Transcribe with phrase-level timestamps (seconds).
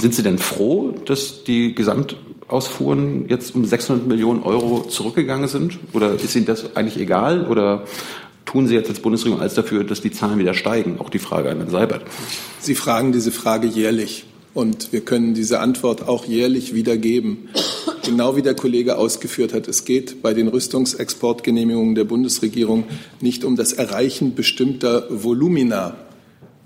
[0.00, 5.78] Sind Sie denn froh, dass die Gesamtausfuhren jetzt um 600 Millionen Euro zurückgegangen sind?
[5.92, 7.46] Oder ist Ihnen das eigentlich egal?
[7.48, 7.84] Oder
[8.46, 10.98] tun Sie jetzt als Bundesregierung alles dafür, dass die Zahlen wieder steigen?
[11.00, 12.02] Auch die Frage an Herrn Seibert.
[12.60, 14.24] Sie fragen diese Frage jährlich.
[14.54, 17.50] Und wir können diese Antwort auch jährlich wiedergeben.
[18.02, 22.84] Genau wie der Kollege ausgeführt hat, es geht bei den Rüstungsexportgenehmigungen der Bundesregierung
[23.20, 25.94] nicht um das Erreichen bestimmter Volumina.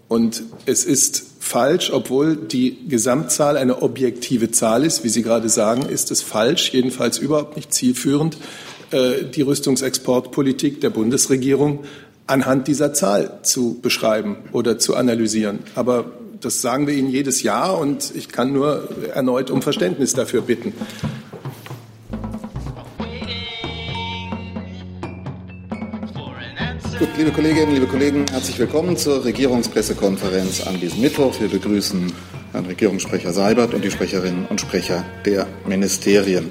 [0.09, 5.83] Und es ist falsch, obwohl die Gesamtzahl eine objektive Zahl ist, wie Sie gerade sagen,
[5.83, 8.39] ist es falsch, jedenfalls überhaupt nicht zielführend,
[8.91, 11.85] äh, die Rüstungsexportpolitik der Bundesregierung
[12.27, 15.59] anhand dieser Zahl zu beschreiben oder zu analysieren.
[15.75, 16.07] Aber
[16.41, 20.73] das sagen wir Ihnen jedes Jahr und ich kann nur erneut um Verständnis dafür bitten.
[27.05, 31.39] Gut, liebe Kolleginnen, liebe Kollegen, herzlich willkommen zur Regierungspressekonferenz an diesem Mittwoch.
[31.39, 32.11] Wir begrüßen
[32.53, 36.51] Herrn Regierungssprecher Seibert und die Sprecherinnen und Sprecher der Ministerien.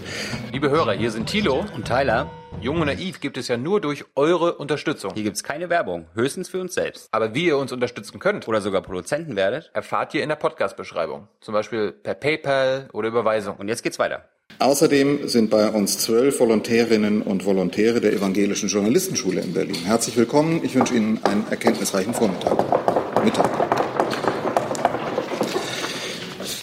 [0.51, 2.29] Liebe Hörer, hier sind Thilo und Tyler.
[2.61, 5.15] Jung und Naiv gibt es ja nur durch eure Unterstützung.
[5.15, 7.07] Hier gibt es keine Werbung, höchstens für uns selbst.
[7.11, 11.29] Aber wie ihr uns unterstützen könnt oder sogar Produzenten werdet, erfahrt ihr in der Podcast-Beschreibung.
[11.41, 13.55] Zum Beispiel per PayPal oder Überweisung.
[13.57, 14.29] Und jetzt geht's weiter.
[14.59, 19.83] Außerdem sind bei uns zwölf Volontärinnen und Volontäre der Evangelischen Journalistenschule in Berlin.
[19.85, 20.61] Herzlich willkommen.
[20.63, 23.23] Ich wünsche Ihnen einen erkenntnisreichen Vormittag.
[23.23, 23.49] Mittag.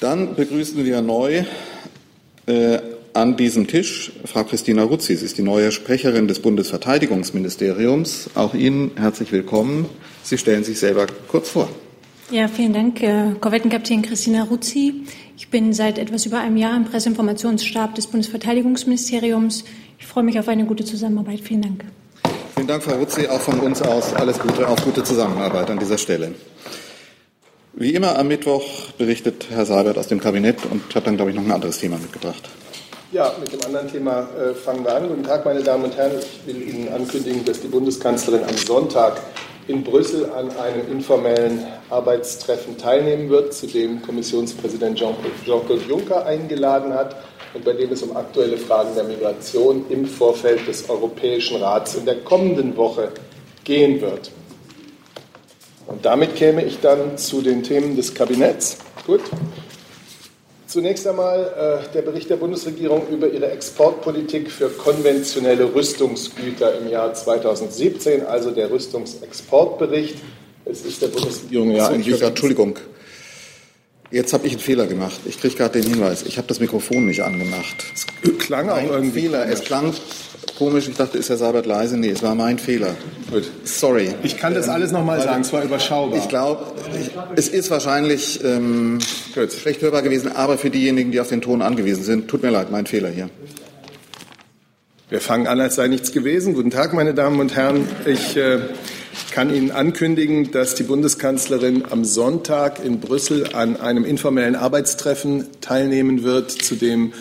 [0.01, 1.45] Dann begrüßen wir neu
[2.47, 2.79] äh,
[3.13, 5.17] an diesem Tisch Frau Christina Ruzzi.
[5.17, 8.31] Sie ist die neue Sprecherin des Bundesverteidigungsministeriums.
[8.35, 9.87] Auch Ihnen herzlich willkommen.
[10.23, 11.69] Sie stellen sich selber kurz vor.
[12.31, 15.03] Ja, vielen Dank, äh, Korvettenkapitän Christina Ruzzi.
[15.37, 19.65] Ich bin seit etwas über einem Jahr im Presseinformationsstab des Bundesverteidigungsministeriums.
[19.99, 21.41] Ich freue mich auf eine gute Zusammenarbeit.
[21.41, 21.85] Vielen Dank.
[22.55, 23.27] Vielen Dank, Frau Ruzzi.
[23.27, 26.37] Auch von uns aus alles Gute auf gute Zusammenarbeit an dieser Stelle.
[27.73, 28.63] Wie immer am Mittwoch
[28.97, 31.99] berichtet Herr Seibert aus dem Kabinett und hat dann, glaube ich, noch ein anderes Thema
[31.99, 32.49] mitgebracht.
[33.11, 35.09] Ja, mit dem anderen Thema äh, fangen wir an.
[35.09, 36.13] Guten Tag, meine Damen und Herren.
[36.21, 39.21] Ich will Ihnen ankündigen, dass die Bundeskanzlerin am Sonntag
[39.71, 47.17] in Brüssel an einem informellen Arbeitstreffen teilnehmen wird, zu dem Kommissionspräsident Jean-Claude Juncker eingeladen hat
[47.55, 52.05] und bei dem es um aktuelle Fragen der Migration im Vorfeld des Europäischen Rats in
[52.05, 53.13] der kommenden Woche
[53.65, 54.33] gehen wird.
[55.87, 58.79] Und damit käme ich dann zu den Themen des Kabinetts.
[59.07, 59.23] Gut.
[60.71, 67.13] Zunächst einmal äh, der Bericht der Bundesregierung über ihre Exportpolitik für konventionelle Rüstungsgüter im Jahr
[67.13, 70.19] 2017, also der Rüstungsexportbericht.
[70.65, 72.23] Es ist der Bundesregierung ja eigentlich.
[72.23, 72.79] Entschuldigung.
[74.13, 75.21] Jetzt habe ich einen Fehler gemacht.
[75.25, 76.23] Ich kriege gerade den Hinweis.
[76.23, 77.85] Ich habe das Mikrofon nicht angemacht.
[77.93, 78.07] Es
[78.39, 79.23] klang auch Ein irgendwie.
[79.23, 79.49] Fehler.
[79.49, 79.93] Es klang
[80.61, 80.89] komisch.
[80.89, 81.97] Ich dachte, ist Herr Sabert leise?
[81.97, 82.95] Nee, es war mein Fehler.
[83.31, 83.51] Gut.
[83.65, 84.15] Sorry.
[84.23, 86.19] Ich kann das alles nochmal sagen, es war überschaubar.
[86.19, 86.67] Ich glaube,
[87.35, 88.99] es ist wahrscheinlich ähm,
[89.33, 92.71] schlecht hörbar gewesen, aber für diejenigen, die auf den Ton angewiesen sind, tut mir leid,
[92.71, 93.31] mein Fehler hier.
[95.09, 96.53] Wir fangen an, als sei nichts gewesen.
[96.53, 97.89] Guten Tag, meine Damen und Herren.
[98.05, 98.59] Ich äh,
[99.33, 106.23] kann Ihnen ankündigen, dass die Bundeskanzlerin am Sonntag in Brüssel an einem informellen Arbeitstreffen teilnehmen
[106.23, 107.15] wird, zu dem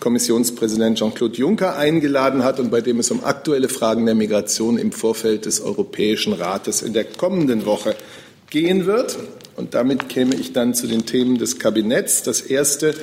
[0.00, 4.92] Kommissionspräsident Jean-Claude Juncker eingeladen hat und bei dem es um aktuelle Fragen der Migration im
[4.92, 7.96] Vorfeld des Europäischen Rates in der kommenden Woche
[8.50, 9.18] gehen wird.
[9.56, 12.22] Und damit käme ich dann zu den Themen des Kabinetts.
[12.22, 12.94] Das erste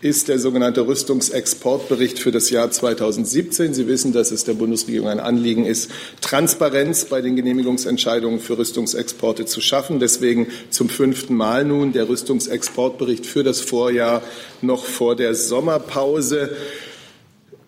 [0.00, 3.74] ist der sogenannte Rüstungsexportbericht für das Jahr 2017.
[3.74, 9.46] Sie wissen, dass es der Bundesregierung ein Anliegen ist, Transparenz bei den Genehmigungsentscheidungen für Rüstungsexporte
[9.46, 9.98] zu schaffen.
[9.98, 14.22] Deswegen zum fünften Mal nun der Rüstungsexportbericht für das Vorjahr
[14.62, 16.50] noch vor der Sommerpause.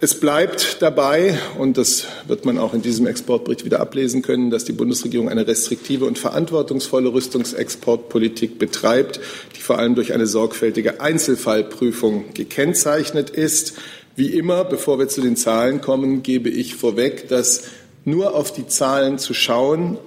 [0.03, 4.65] Es bleibt dabei, und das wird man auch in diesem Exportbericht wieder ablesen können, dass
[4.65, 9.21] die Bundesregierung eine restriktive und verantwortungsvolle Rüstungsexportpolitik betreibt,
[9.55, 13.75] die vor allem durch eine sorgfältige Einzelfallprüfung gekennzeichnet ist.
[14.17, 17.65] Wie immer, bevor wir zu den Zahlen kommen, gebe ich vorweg, dass
[18.07, 19.99] nur auf die Zahlen zu schauen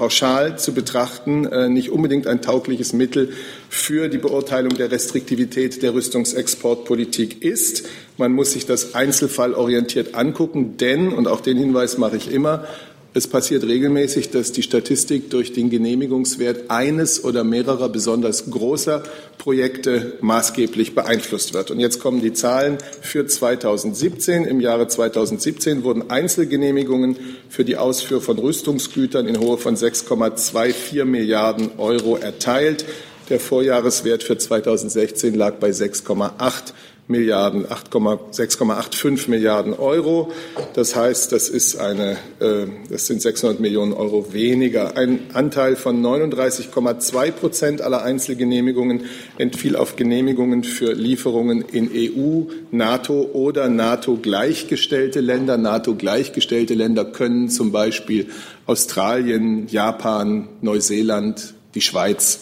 [0.00, 3.34] pauschal zu betrachten, äh, nicht unbedingt ein taugliches Mittel
[3.70, 7.88] für die Beurteilung der Restriktivität der Rüstungsexportpolitik ist.
[8.18, 12.66] Man muss sich das einzelfallorientiert angucken, denn, und auch den Hinweis mache ich immer,
[13.12, 19.02] es passiert regelmäßig, dass die Statistik durch den Genehmigungswert eines oder mehrerer besonders großer
[19.38, 21.72] Projekte maßgeblich beeinflusst wird.
[21.72, 24.44] Und jetzt kommen die Zahlen für 2017.
[24.44, 27.16] Im Jahre 2017 wurden Einzelgenehmigungen
[27.48, 32.84] für die Ausfuhr von Rüstungsgütern in Höhe von 6,24 Milliarden Euro erteilt.
[33.30, 36.72] Der Vorjahreswert für 2016 lag bei 6,8
[37.06, 40.32] Milliarden, 6,85 Milliarden Euro.
[40.74, 44.96] Das heißt, das ist eine, äh, das sind 600 Millionen Euro weniger.
[44.96, 49.04] Ein Anteil von 39,2 Prozent aller Einzelgenehmigungen
[49.38, 55.56] entfiel auf Genehmigungen für Lieferungen in EU, NATO oder NATO gleichgestellte Länder.
[55.56, 58.26] NATO gleichgestellte Länder können zum Beispiel
[58.66, 62.40] Australien, Japan, Neuseeland, die Schweiz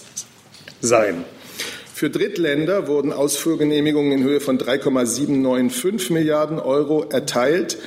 [0.80, 1.25] sein.
[1.92, 7.78] Für Drittländer wurden Ausfuhrgenehmigungen in Höhe von 3,795 Milliarden Euro erteilt.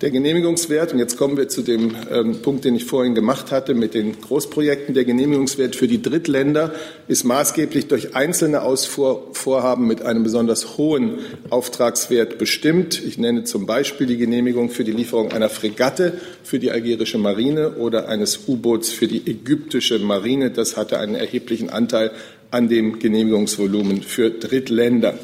[0.00, 3.74] Der Genehmigungswert, und jetzt kommen wir zu dem ähm, Punkt, den ich vorhin gemacht hatte
[3.74, 6.72] mit den Großprojekten, der Genehmigungswert für die Drittländer
[7.08, 11.18] ist maßgeblich durch einzelne Ausfuhrvorhaben mit einem besonders hohen
[11.50, 13.02] Auftragswert bestimmt.
[13.04, 16.12] Ich nenne zum Beispiel die Genehmigung für die Lieferung einer Fregatte
[16.44, 20.52] für die algerische Marine oder eines U-Boots für die ägyptische Marine.
[20.52, 22.12] Das hatte einen erheblichen Anteil
[22.52, 25.14] an dem Genehmigungsvolumen für Drittländer.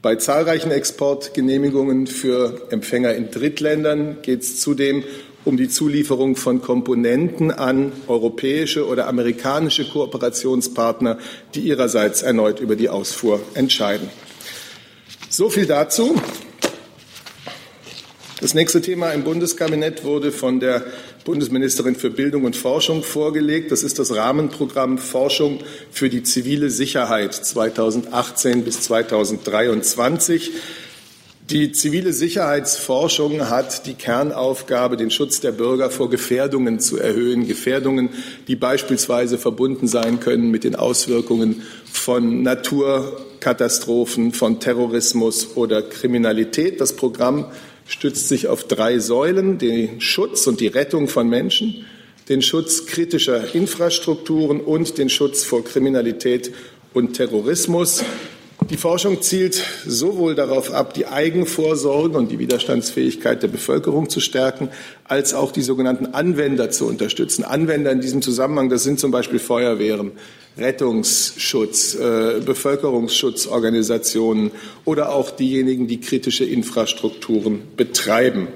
[0.00, 5.02] Bei zahlreichen Exportgenehmigungen für Empfänger in Drittländern geht es zudem
[5.44, 11.18] um die Zulieferung von Komponenten an europäische oder amerikanische Kooperationspartner,
[11.54, 14.08] die ihrerseits erneut über die Ausfuhr entscheiden.
[15.30, 16.14] So viel dazu.
[18.40, 20.84] Das nächste Thema im Bundeskabinett wurde von der
[21.28, 23.70] Bundesministerin für Bildung und Forschung vorgelegt.
[23.70, 25.58] Das ist das Rahmenprogramm Forschung
[25.90, 30.52] für die zivile Sicherheit 2018 bis 2023.
[31.50, 37.46] Die zivile Sicherheitsforschung hat die Kernaufgabe, den Schutz der Bürger vor Gefährdungen zu erhöhen.
[37.46, 38.08] Gefährdungen,
[38.48, 41.60] die beispielsweise verbunden sein können mit den Auswirkungen
[41.92, 46.80] von Naturkatastrophen, von Terrorismus oder Kriminalität.
[46.80, 47.44] Das Programm
[47.88, 51.86] stützt sich auf drei Säulen, den Schutz und die Rettung von Menschen,
[52.28, 56.52] den Schutz kritischer Infrastrukturen und den Schutz vor Kriminalität
[56.92, 58.04] und Terrorismus.
[58.70, 64.68] Die Forschung zielt sowohl darauf ab, die Eigenvorsorge und die Widerstandsfähigkeit der Bevölkerung zu stärken,
[65.04, 67.44] als auch die sogenannten Anwender zu unterstützen.
[67.44, 70.12] Anwender in diesem Zusammenhang, das sind zum Beispiel Feuerwehren,
[70.58, 74.50] Rettungsschutz, äh, Bevölkerungsschutzorganisationen
[74.84, 78.48] oder auch diejenigen, die kritische Infrastrukturen betreiben.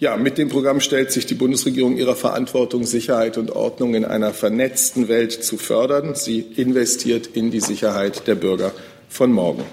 [0.00, 4.32] Ja, mit dem Programm stellt sich die Bundesregierung ihrer Verantwortung, Sicherheit und Ordnung in einer
[4.32, 6.14] vernetzten Welt zu fördern.
[6.14, 8.70] Sie investiert in die Sicherheit der Bürger
[9.08, 9.64] von morgen.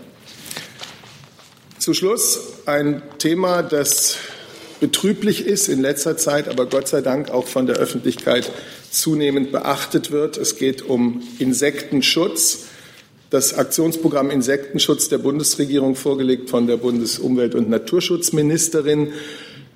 [1.77, 4.17] Zu Schluss ein Thema, das
[4.79, 8.51] betrüblich ist in letzter Zeit, aber Gott sei Dank auch von der Öffentlichkeit
[8.89, 10.37] zunehmend beachtet wird.
[10.37, 12.65] Es geht um Insektenschutz.
[13.29, 19.13] Das Aktionsprogramm Insektenschutz der Bundesregierung, vorgelegt von der Bundesumwelt- und Naturschutzministerin,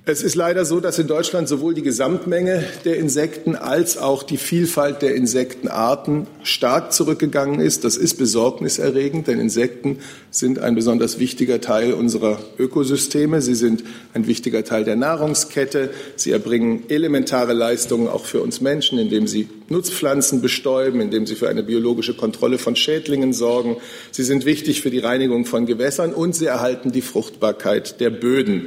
[0.05, 4.37] es ist leider so, dass in Deutschland sowohl die Gesamtmenge der Insekten als auch die
[4.37, 7.83] Vielfalt der Insektenarten stark zurückgegangen ist.
[7.83, 9.99] Das ist besorgniserregend, denn Insekten
[10.31, 13.41] sind ein besonders wichtiger Teil unserer Ökosysteme.
[13.41, 15.91] Sie sind ein wichtiger Teil der Nahrungskette.
[16.15, 21.49] Sie erbringen elementare Leistungen auch für uns Menschen, indem sie Nutzpflanzen bestäuben, indem sie für
[21.49, 23.77] eine biologische Kontrolle von Schädlingen sorgen.
[24.11, 28.65] Sie sind wichtig für die Reinigung von Gewässern und sie erhalten die Fruchtbarkeit der Böden.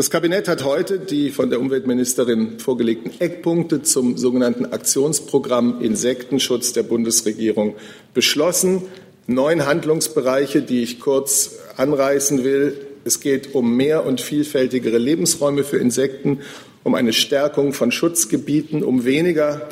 [0.00, 6.84] Das Kabinett hat heute die von der Umweltministerin vorgelegten Eckpunkte zum sogenannten Aktionsprogramm Insektenschutz der
[6.84, 7.74] Bundesregierung
[8.14, 8.80] beschlossen.
[9.26, 12.78] Neun Handlungsbereiche, die ich kurz anreißen will.
[13.04, 16.38] Es geht um mehr und vielfältigere Lebensräume für Insekten,
[16.82, 19.68] um eine Stärkung von Schutzgebieten, um weniger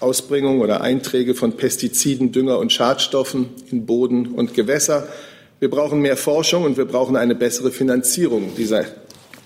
[0.00, 5.06] Ausbringung oder Einträge von Pestiziden, Dünger und Schadstoffen in Boden und Gewässer.
[5.60, 8.84] Wir brauchen mehr Forschung und wir brauchen eine bessere Finanzierung dieser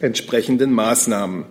[0.03, 1.45] entsprechenden Maßnahmen.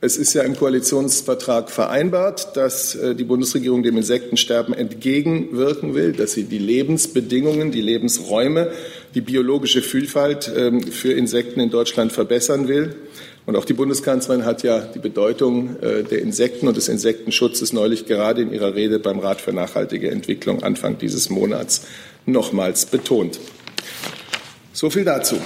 [0.00, 6.34] Es ist ja im Koalitionsvertrag vereinbart, dass äh, die Bundesregierung dem Insektensterben entgegenwirken will, dass
[6.34, 8.70] sie die Lebensbedingungen, die Lebensräume,
[9.16, 12.94] die biologische Vielfalt ähm, für Insekten in Deutschland verbessern will.
[13.44, 18.06] Und auch die Bundeskanzlerin hat ja die Bedeutung äh, der Insekten und des Insektenschutzes neulich
[18.06, 21.86] gerade in ihrer Rede beim Rat für nachhaltige Entwicklung Anfang dieses Monats
[22.24, 23.40] nochmals betont.
[24.72, 25.38] So viel dazu.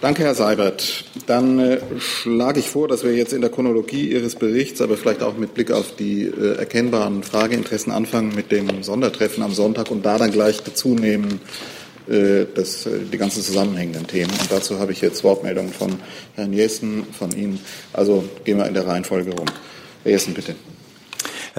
[0.00, 1.04] Danke, Herr Seibert.
[1.26, 5.24] Dann äh, schlage ich vor, dass wir jetzt in der Chronologie Ihres Berichts, aber vielleicht
[5.24, 10.06] auch mit Blick auf die äh, erkennbaren Frageinteressen anfangen mit dem Sondertreffen am Sonntag und
[10.06, 11.40] da dann gleich dazu nehmen
[12.08, 14.30] äh, das, äh, die ganzen zusammenhängenden Themen.
[14.30, 15.98] Und dazu habe ich jetzt Wortmeldungen von
[16.36, 17.58] Herrn Jessen, von Ihnen.
[17.92, 19.46] Also gehen wir in der Reihenfolge rum.
[20.04, 20.54] Herr Jessen, bitte.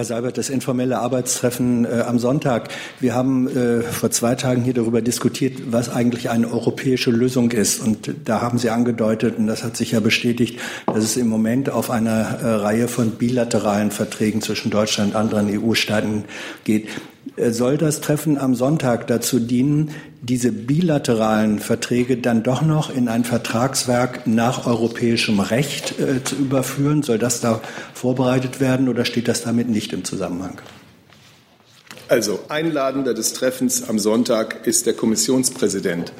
[0.00, 2.70] Herr Seibert, das informelle Arbeitstreffen äh, am Sonntag.
[3.00, 7.82] Wir haben äh, vor zwei Tagen hier darüber diskutiert, was eigentlich eine europäische Lösung ist.
[7.82, 11.68] Und da haben Sie angedeutet, und das hat sich ja bestätigt, dass es im Moment
[11.68, 16.24] auf einer äh, Reihe von bilateralen Verträgen zwischen Deutschland und anderen EU-Staaten
[16.64, 16.88] geht.
[17.36, 19.90] Äh, soll das Treffen am Sonntag dazu dienen,
[20.22, 27.02] diese bilateralen Verträge dann doch noch in ein Vertragswerk nach europäischem Recht äh, zu überführen?
[27.02, 27.60] Soll das da
[27.94, 30.60] vorbereitet werden oder steht das damit nicht im Zusammenhang?
[32.08, 36.12] Also Einladender des Treffens am Sonntag ist der Kommissionspräsident.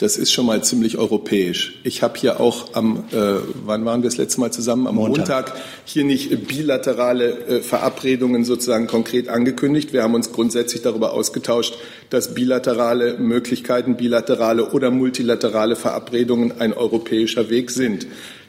[0.00, 1.74] Das ist schon mal ziemlich europäisch.
[1.84, 3.34] Ich habe hier auch am, äh,
[3.66, 4.86] wann waren wir das letzte Mal zusammen?
[4.86, 9.92] Am Montag, Montag hier nicht bilaterale äh, Verabredungen sozusagen konkret angekündigt.
[9.92, 11.74] Wir haben uns grundsätzlich darüber ausgetauscht,
[12.08, 18.06] dass bilaterale Möglichkeiten, bilaterale oder multilaterale Verabredungen ein europäischer Weg sind.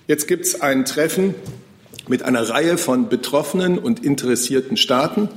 [0.07, 1.35] Jetzt gibt es ein Treffen
[2.07, 5.27] mit einer Reihe von betroffenen und interessierten Staaten.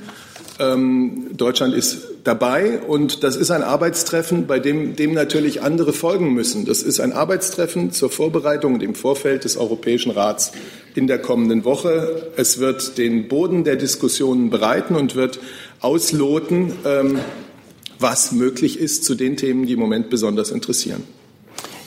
[0.61, 6.33] Ähm, Deutschland ist dabei und das ist ein Arbeitstreffen, bei dem dem natürlich andere folgen
[6.33, 6.65] müssen.
[6.65, 10.53] Das ist ein Arbeitstreffen zur Vorbereitung und im Vorfeld des Europäischen Rats
[10.95, 12.31] in der kommenden Woche.
[12.37, 15.41] Es wird den Boden der Diskussionen bereiten und wird
[15.81, 17.19] ausloten, ähm,
[17.99, 21.03] was möglich ist zu den Themen, die im Moment besonders interessieren.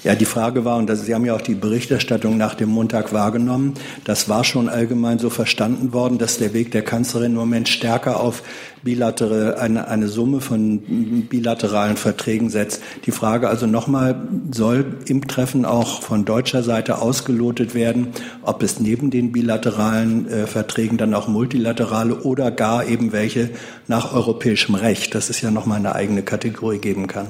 [0.04, 3.14] Ja, die Frage war, und das, Sie haben ja auch die Berichterstattung nach dem Montag
[3.14, 3.74] wahrgenommen,
[4.04, 8.20] das war schon allgemein so verstanden worden, dass der Weg der Kanzlerin im Moment stärker
[8.20, 8.44] auf
[8.84, 10.80] bilaterale, eine, eine Summe von
[11.28, 12.82] bilateralen Verträgen setzt.
[13.06, 18.10] Die Frage also nochmal, soll im Treffen auch von deutscher Seite ausgelotet werden,
[18.44, 23.50] ob es neben den bilateralen äh, Verträgen dann auch multilaterale oder gar eben welche
[23.88, 27.28] nach europäischem Recht, das ist ja nochmal eine eigene Kategorie geben kann.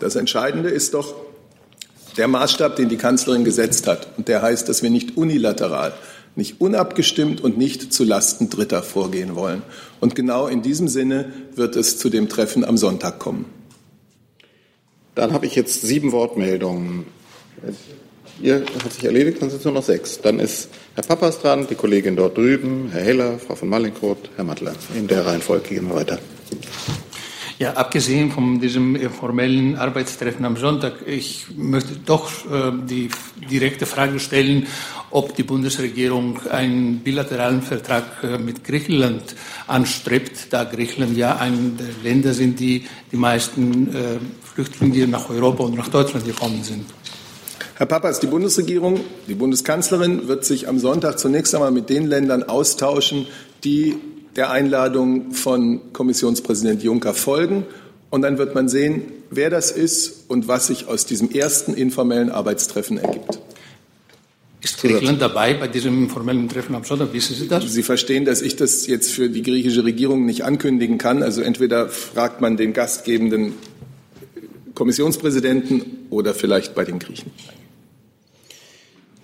[0.00, 1.14] Das Entscheidende ist doch,
[2.18, 4.08] der Maßstab, den die Kanzlerin gesetzt hat.
[4.16, 5.94] Und der heißt, dass wir nicht unilateral,
[6.36, 9.62] nicht unabgestimmt und nicht zu Lasten Dritter vorgehen wollen.
[10.00, 13.46] Und genau in diesem Sinne wird es zu dem Treffen am Sonntag kommen.
[15.14, 17.06] Dann habe ich jetzt sieben Wortmeldungen.
[18.40, 20.20] Ihr hat sich erledigt, dann sind es nur noch sechs.
[20.20, 24.44] Dann ist Herr Pappas dran, die Kollegin dort drüben, Herr Heller, Frau von Mallinckrodt, Herr
[24.44, 24.74] Mattler.
[24.96, 26.18] In der Reihenfolge gehen wir weiter.
[27.58, 33.08] Ja, abgesehen von diesem formellen Arbeitstreffen am Sonntag, ich möchte doch äh, die
[33.50, 34.68] direkte Frage stellen,
[35.10, 39.34] ob die Bundesregierung einen bilateralen Vertrag äh, mit Griechenland
[39.66, 44.18] anstrebt, da Griechenland ja ein der Länder sind, die die meisten äh,
[44.54, 46.84] Flüchtlinge nach Europa und nach Deutschland gekommen sind.
[47.74, 52.44] Herr Papas, die Bundesregierung, die Bundeskanzlerin wird sich am Sonntag zunächst einmal mit den Ländern
[52.44, 53.26] austauschen,
[53.64, 53.96] die
[54.38, 57.66] der Einladung von Kommissionspräsident Juncker folgen.
[58.08, 62.30] Und dann wird man sehen, wer das ist und was sich aus diesem ersten informellen
[62.30, 63.40] Arbeitstreffen ergibt.
[64.60, 67.12] Ist Griechenland dabei bei diesem informellen Treffen am Sonntag?
[67.12, 67.64] Wissen Sie das?
[67.64, 71.24] Sie verstehen, dass ich das jetzt für die griechische Regierung nicht ankündigen kann.
[71.24, 73.54] Also entweder fragt man den gastgebenden
[74.74, 77.32] Kommissionspräsidenten oder vielleicht bei den Griechen.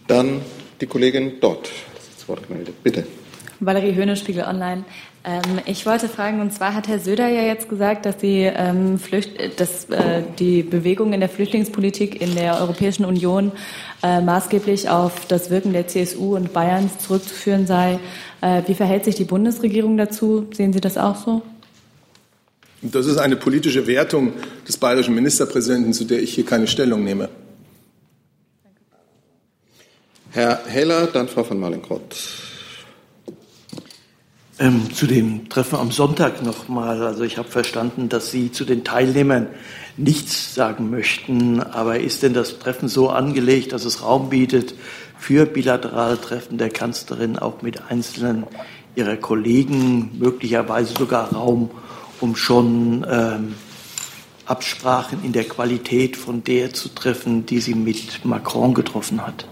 [0.09, 0.41] Dann
[0.81, 1.71] die Kollegin dort.
[2.17, 2.75] Das Wort gemeldet.
[2.83, 3.07] Bitte.
[3.61, 4.85] Valerie Höhne, Spiegel Online.
[5.25, 8.99] Ähm, ich wollte fragen, und zwar hat Herr Söder ja jetzt gesagt, dass, die, ähm,
[8.99, 13.53] Flücht dass äh, die Bewegung in der Flüchtlingspolitik in der Europäischen Union
[14.03, 17.99] äh, maßgeblich auf das Wirken der CSU und Bayerns zurückzuführen sei.
[18.41, 20.47] Äh, wie verhält sich die Bundesregierung dazu?
[20.53, 21.43] Sehen Sie das auch so?
[22.83, 24.35] Das ist eine politische Wertung
[24.69, 27.31] des bayerischen Ministerpräsidenten, zu der ich hier keine Stellung nehme.
[30.33, 32.15] Herr Heller, dann Frau von Malinkott.
[34.61, 37.03] Ähm, zu dem Treffen am Sonntag nochmal.
[37.03, 39.49] Also ich habe verstanden, dass Sie zu den Teilnehmern
[39.97, 41.61] nichts sagen möchten.
[41.61, 44.75] Aber ist denn das Treffen so angelegt, dass es Raum bietet
[45.19, 48.45] für bilaterale Treffen der Kanzlerin auch mit einzelnen
[48.95, 51.71] ihrer Kollegen, möglicherweise sogar Raum,
[52.21, 53.55] um schon ähm,
[54.47, 59.47] Absprachen in der Qualität von der zu treffen, die sie mit Macron getroffen hat?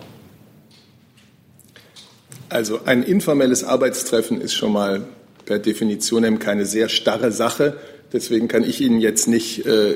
[2.52, 5.04] Also ein informelles Arbeitstreffen ist schon mal
[5.46, 7.78] per Definition eben keine sehr starre Sache.
[8.12, 9.94] Deswegen kann ich Ihnen jetzt nicht äh,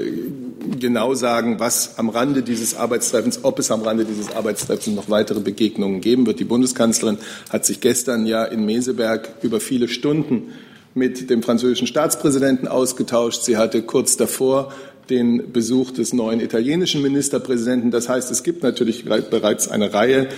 [0.80, 5.40] genau sagen, was am Rande dieses Arbeitstreffens, ob es am Rande dieses Arbeitstreffens noch weitere
[5.40, 6.40] Begegnungen geben wird.
[6.40, 7.18] Die Bundeskanzlerin
[7.50, 10.54] hat sich gestern ja in Meseberg über viele Stunden
[10.94, 13.42] mit dem französischen Staatspräsidenten ausgetauscht.
[13.42, 14.72] Sie hatte kurz davor
[15.10, 17.90] den Besuch des neuen italienischen Ministerpräsidenten.
[17.90, 20.28] Das heißt, es gibt natürlich bereits eine Reihe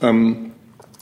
[0.00, 0.47] ähm,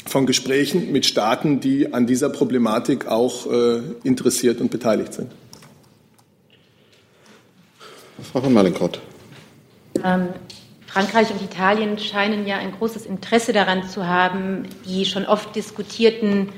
[0.07, 5.33] von Gesprächen mit Staaten, die an dieser Problematik auch äh, interessiert und beteiligt sind.
[8.23, 9.01] Frau von Malinkott.
[10.03, 10.29] Ähm,
[10.87, 16.49] Frankreich und Italien scheinen ja ein großes Interesse daran zu haben, die schon oft diskutierten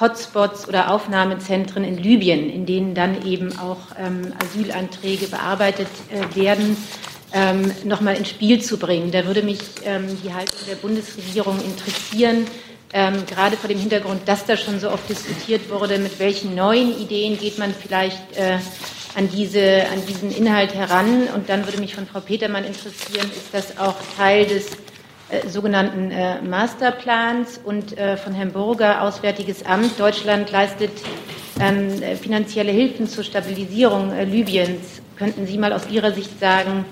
[0.00, 6.76] Hotspots oder Aufnahmezentren in Libyen, in denen dann eben auch ähm, Asylanträge bearbeitet äh, werden,
[7.32, 9.10] ähm, nochmal ins Spiel zu bringen.
[9.10, 12.46] Da würde mich ähm, die Haltung der Bundesregierung interessieren
[12.92, 16.98] ähm, gerade vor dem Hintergrund, dass da schon so oft diskutiert wurde, mit welchen neuen
[16.98, 18.58] Ideen geht man vielleicht äh,
[19.14, 21.28] an, diese, an diesen Inhalt heran?
[21.34, 24.66] Und dann würde mich von Frau Petermann interessieren, ist das auch Teil des
[25.28, 29.98] äh, sogenannten äh, Masterplans und äh, von Herrn Burger, Auswärtiges Amt.
[29.98, 30.92] Deutschland leistet
[31.60, 35.01] ähm, äh, finanzielle Hilfen zur Stabilisierung Libyens.
[35.22, 36.84] Könnten Sie mal aus Ihrer Sicht sagen,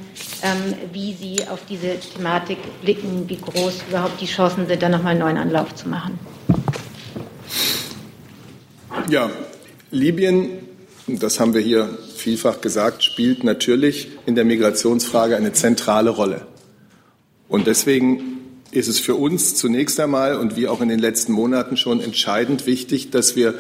[0.45, 5.15] ähm, wie Sie auf diese Thematik blicken, wie groß überhaupt die Chancen sind, da nochmal
[5.15, 6.17] einen neuen Anlauf zu machen?
[9.09, 9.33] Ja,
[9.91, 10.49] Libyen,
[11.09, 16.47] das haben wir hier vielfach gesagt, spielt natürlich in der Migrationsfrage eine zentrale Rolle.
[17.49, 18.39] Und deswegen
[18.71, 22.65] ist es für uns zunächst einmal und wie auch in den letzten Monaten schon entscheidend
[22.67, 23.55] wichtig, dass wir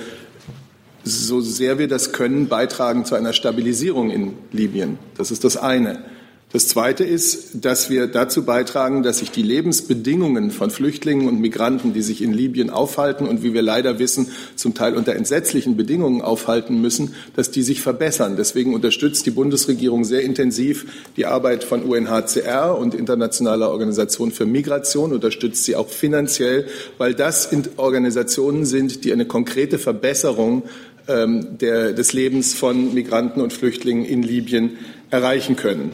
[1.04, 4.98] so sehr wir das können, beitragen zu einer Stabilisierung in Libyen.
[5.16, 6.04] Das ist das eine.
[6.52, 11.92] Das Zweite ist, dass wir dazu beitragen, dass sich die Lebensbedingungen von Flüchtlingen und Migranten,
[11.92, 16.22] die sich in Libyen aufhalten und wie wir leider wissen, zum Teil unter entsetzlichen Bedingungen
[16.22, 18.34] aufhalten müssen, dass die sich verbessern.
[18.36, 25.12] Deswegen unterstützt die Bundesregierung sehr intensiv die Arbeit von UNHCR und Internationaler Organisation für Migration,
[25.12, 26.66] unterstützt sie auch finanziell,
[26.98, 30.64] weil das Organisationen sind, die eine konkrete Verbesserung
[31.08, 34.78] ähm, der, des Lebens von Migranten und Flüchtlingen in Libyen
[35.10, 35.92] erreichen können.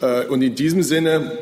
[0.00, 1.38] Äh, und in diesem Sinne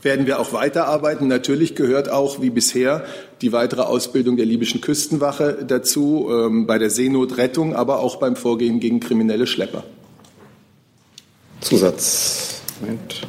[0.00, 1.28] werden wir auch weiterarbeiten.
[1.28, 3.04] Natürlich gehört auch, wie bisher,
[3.40, 8.80] die weitere Ausbildung der libyschen Küstenwache dazu, ähm, bei der Seenotrettung, aber auch beim Vorgehen
[8.80, 9.84] gegen kriminelle Schlepper.
[11.60, 12.62] Zusatz.
[12.80, 13.20] Moment.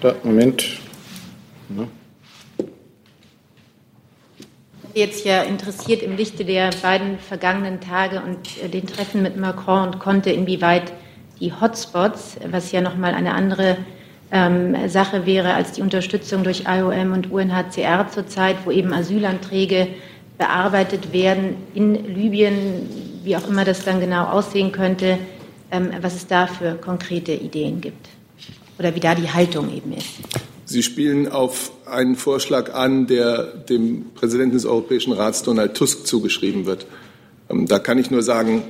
[0.00, 0.64] Da, Moment.
[1.76, 1.88] Ja.
[4.94, 9.88] Jetzt ja interessiert im Lichte der beiden vergangenen Tage und äh, den Treffen mit Macron
[9.88, 10.92] und Conte, inwieweit
[11.40, 13.78] die Hotspots, was ja nochmal eine andere
[14.30, 19.88] ähm, Sache wäre als die Unterstützung durch IOM und UNHCR zurzeit, wo eben Asylanträge
[20.36, 22.88] bearbeitet werden in Libyen,
[23.24, 25.18] wie auch immer das dann genau aussehen könnte,
[25.70, 28.08] ähm, was es da für konkrete Ideen gibt
[28.78, 30.20] oder wie da die Haltung eben ist.
[30.72, 36.64] Sie spielen auf einen Vorschlag an, der dem Präsidenten des Europäischen Rats Donald Tusk zugeschrieben
[36.64, 36.86] wird.
[37.50, 38.62] Ähm, da kann ich nur sagen,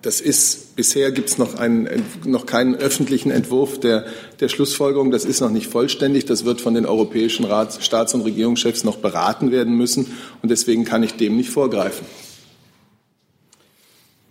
[0.00, 1.86] das ist, bisher gibt es noch, einen,
[2.24, 4.06] noch keinen öffentlichen Entwurf der,
[4.40, 5.10] der Schlussfolgerung.
[5.10, 6.24] Das ist noch nicht vollständig.
[6.24, 10.10] Das wird von den europäischen Rats, Staats- und Regierungschefs noch beraten werden müssen.
[10.40, 12.06] Und deswegen kann ich dem nicht vorgreifen.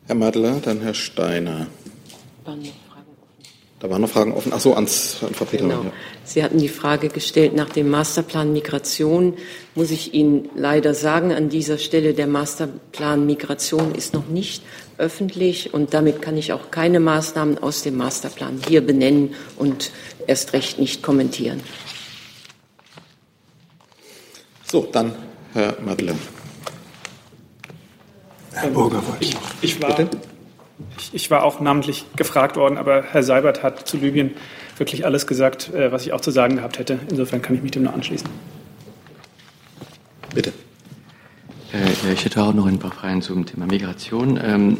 [0.08, 1.68] Herr Madler, dann Herr Steiner.
[3.80, 4.52] Da waren noch Fragen offen.
[4.54, 5.78] Ach so, ans, an Frau Petermann.
[5.78, 5.90] Genau.
[5.90, 5.96] Ja.
[6.26, 9.36] Sie hatten die Frage gestellt nach dem Masterplan Migration.
[9.74, 14.64] Muss ich Ihnen leider sagen, an dieser Stelle, der Masterplan Migration ist noch nicht
[14.98, 19.92] öffentlich und damit kann ich auch keine Maßnahmen aus dem Masterplan hier benennen und
[20.28, 21.62] erst recht nicht kommentieren.
[24.66, 25.16] So, dann
[25.54, 26.20] Herr Madeleine.
[28.52, 29.96] Herr Burger wollte ich, ich war.
[29.96, 30.18] Bitte?
[30.98, 34.32] Ich, ich, war auch namentlich gefragt worden, aber Herr Seibert hat zu Libyen
[34.78, 37.00] wirklich alles gesagt, äh, was ich auch zu sagen gehabt hätte.
[37.10, 38.30] Insofern kann ich mich dem nur anschließen.
[40.34, 40.54] Bitte.
[41.74, 44.40] Äh, ich hätte auch noch ein paar Fragen zum Thema Migration.
[44.42, 44.78] Ähm,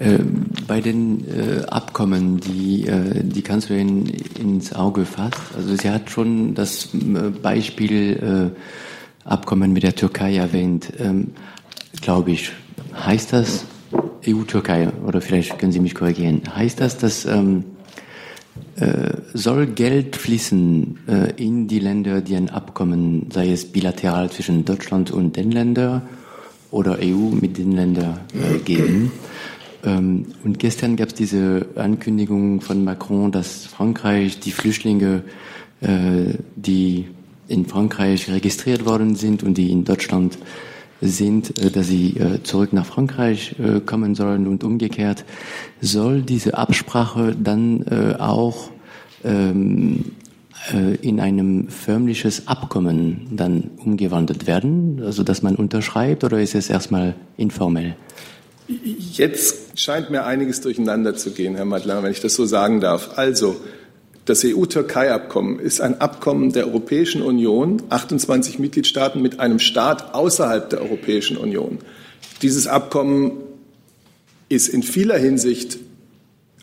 [0.00, 0.18] äh,
[0.66, 6.54] bei den äh, Abkommen, die äh, die Kanzlerin ins Auge fasst, also sie hat schon
[6.54, 8.52] das äh, Beispiel
[9.24, 11.32] Abkommen mit der Türkei erwähnt, ähm,
[12.00, 12.50] glaube ich.
[12.94, 13.66] Heißt das,
[14.26, 17.64] EU-Türkei, oder vielleicht können Sie mich korrigieren, heißt das, dass ähm,
[18.76, 24.64] äh, soll Geld fließen äh, in die Länder, die ein Abkommen, sei es bilateral zwischen
[24.64, 26.02] Deutschland und den Ländern
[26.70, 29.12] oder EU mit den Ländern äh, geben?
[29.84, 35.24] Ähm, und gestern gab es diese Ankündigung von Macron, dass Frankreich die Flüchtlinge,
[35.80, 37.06] äh, die
[37.48, 40.38] in Frankreich registriert worden sind und die in Deutschland
[41.00, 45.24] sind, äh, dass sie äh, zurück nach Frankreich äh, kommen sollen und umgekehrt,
[45.80, 48.70] soll diese Absprache dann auch
[49.24, 50.12] ähm,
[51.00, 57.14] in einem förmliches Abkommen dann umgewandelt werden, also dass man unterschreibt, oder ist es erstmal
[57.38, 57.96] informell?
[58.68, 63.16] Jetzt scheint mir einiges durcheinander zu gehen, Herr Madler, wenn ich das so sagen darf.
[63.16, 63.56] Also,
[64.24, 70.82] das EU-Türkei-Abkommen ist ein Abkommen der Europäischen Union, 28 Mitgliedstaaten mit einem Staat außerhalb der
[70.82, 71.78] Europäischen Union.
[72.42, 73.32] Dieses Abkommen
[74.48, 75.78] ist in vieler Hinsicht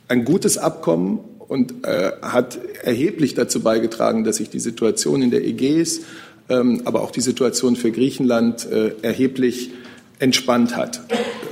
[0.08, 5.46] ein gutes Abkommen und äh, hat erheblich dazu beigetragen, dass sich die Situation in der
[5.46, 6.02] Ägäis,
[6.50, 9.72] ähm, aber auch die Situation für Griechenland äh, erheblich
[10.20, 11.02] entspannt hat.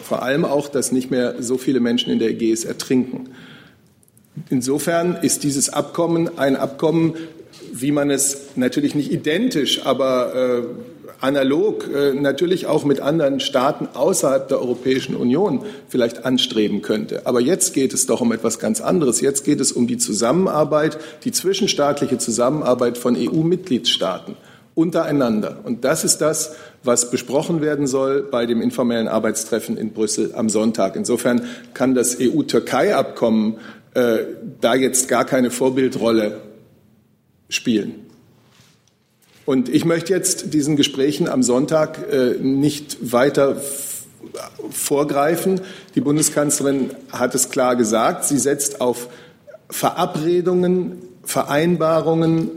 [0.03, 3.29] Vor allem auch, dass nicht mehr so viele Menschen in der Ägäis ertrinken.
[4.49, 7.15] Insofern ist dieses Abkommen ein Abkommen,
[7.73, 10.65] wie man es natürlich nicht identisch, aber
[11.21, 17.25] analog äh, natürlich auch mit anderen Staaten außerhalb der Europäischen Union vielleicht anstreben könnte.
[17.25, 19.21] Aber jetzt geht es doch um etwas ganz anderes.
[19.21, 24.35] Jetzt geht es um die Zusammenarbeit, die zwischenstaatliche Zusammenarbeit von EU-Mitgliedstaaten
[24.75, 25.59] untereinander.
[25.63, 30.49] Und das ist das, was besprochen werden soll bei dem informellen Arbeitstreffen in Brüssel am
[30.49, 30.95] Sonntag.
[30.97, 31.43] Insofern
[31.73, 33.57] kann das EU-Türkei-Abkommen
[33.95, 34.19] äh,
[34.61, 36.41] da jetzt gar keine Vorbildrolle
[37.49, 38.05] spielen.
[39.45, 43.61] Und ich möchte jetzt diesen Gesprächen am Sonntag äh, nicht weiter
[44.71, 45.61] vorgreifen.
[45.95, 48.25] Die Bundeskanzlerin hat es klar gesagt.
[48.25, 49.07] Sie setzt auf
[49.69, 52.49] Verabredungen, Vereinbarungen,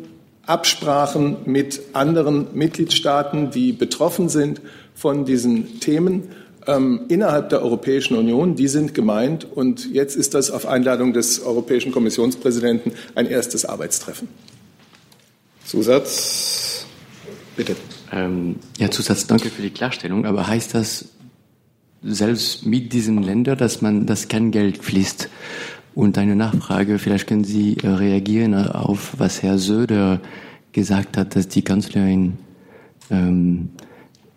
[0.46, 4.62] Absprachen mit anderen Mitgliedstaaten, die betroffen sind
[4.94, 6.30] von diesen Themen
[6.68, 8.54] ähm, innerhalb der Europäischen Union.
[8.54, 9.44] Die sind gemeint.
[9.50, 14.28] Und jetzt ist das auf Einladung des Europäischen Kommissionspräsidenten ein erstes Arbeitstreffen.
[15.64, 16.86] Zusatz,
[17.56, 17.74] bitte.
[18.12, 20.26] Ähm, ja, Zusatz, danke für die Klarstellung.
[20.26, 21.06] Aber heißt das
[22.02, 25.28] selbst mit diesen Ländern, dass man, dass kein Geld fließt?
[25.94, 30.20] Und eine Nachfrage, vielleicht können Sie äh, reagieren auf, was Herr Söder
[30.72, 32.34] gesagt hat, dass die Kanzlerin
[33.10, 33.87] ähm, äh,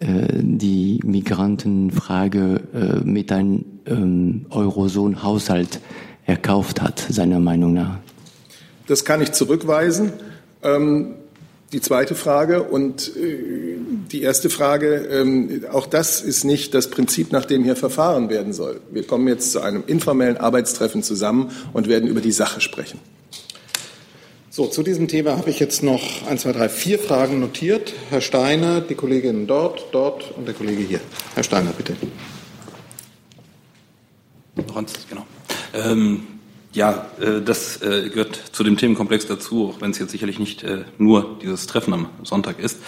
[0.04, 5.80] die Migrantenfrage äh, mit einem ähm, Eurozone-Haushalt
[6.26, 7.98] erkauft hat, seiner Meinung nach.
[8.88, 10.12] Das kann ich zurückweisen.
[10.64, 11.16] Ähm,
[11.72, 13.78] die zweite Frage und äh,
[14.12, 18.52] die erste Frage, ähm, auch das ist nicht das Prinzip, nach dem hier verfahren werden
[18.52, 18.82] soll.
[18.92, 23.00] Wir kommen jetzt zu einem informellen Arbeitstreffen zusammen und werden über die Sache sprechen.
[24.54, 27.94] So, zu diesem Thema habe ich jetzt noch ein, zwei, drei, vier Fragen notiert.
[28.10, 31.00] Herr Steiner, die Kollegin dort, dort und der Kollege hier.
[31.36, 31.96] Herr Steiner, bitte.
[35.10, 35.26] Genau.
[35.74, 36.28] Ähm,
[36.74, 40.64] ja, äh, das äh, gehört zu dem Themenkomplex dazu, auch wenn es jetzt sicherlich nicht
[40.64, 42.80] äh, nur dieses Treffen am Sonntag ist.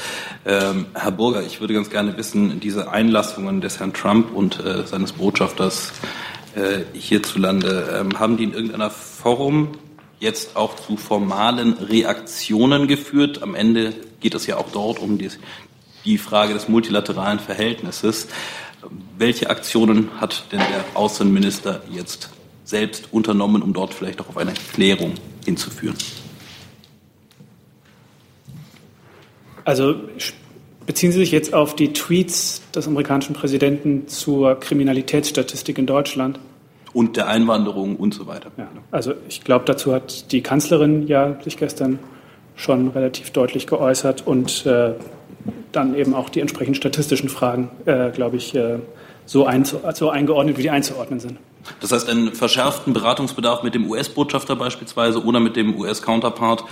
[0.46, 5.14] Ähm, Herr Burger, ich würde ganz gerne wissen, diese Einlassungen des Herrn Trump und seines
[5.14, 5.94] Botschafters
[6.94, 9.70] hierzulande, ähm, haben die in irgendeiner Form
[10.24, 13.44] jetzt auch zu formalen Reaktionen geführt?
[13.44, 15.30] Am Ende geht es ja auch dort um die,
[16.06, 18.28] die Frage des multilateralen Verhältnisses.
[19.18, 22.30] Welche Aktionen hat denn der Außenminister jetzt
[22.64, 25.14] selbst unternommen, um dort vielleicht auch auf eine Klärung
[25.46, 25.96] hinzuführen?
[29.66, 29.96] Also
[30.86, 36.40] beziehen Sie sich jetzt auf die Tweets des amerikanischen Präsidenten zur Kriminalitätsstatistik in Deutschland?
[36.94, 38.52] Und der Einwanderung und so weiter.
[38.58, 42.00] Ja, also ich glaube, dazu hat die Kanzlerin ja sich gestern
[42.56, 44.94] schon relativ deutlich geäußert und äh,
[45.72, 48.78] dann eben auch die entsprechenden statistischen Fragen, äh, glaube ich, äh,
[49.26, 49.50] so,
[49.94, 51.38] so eingeordnet, wie die einzuordnen sind.
[51.80, 56.66] Das heißt, einen verschärften Beratungsbedarf mit dem US-Botschafter beispielsweise oder mit dem US-Counterpart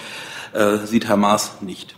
[0.53, 1.95] äh, sieht Herr Maas nicht.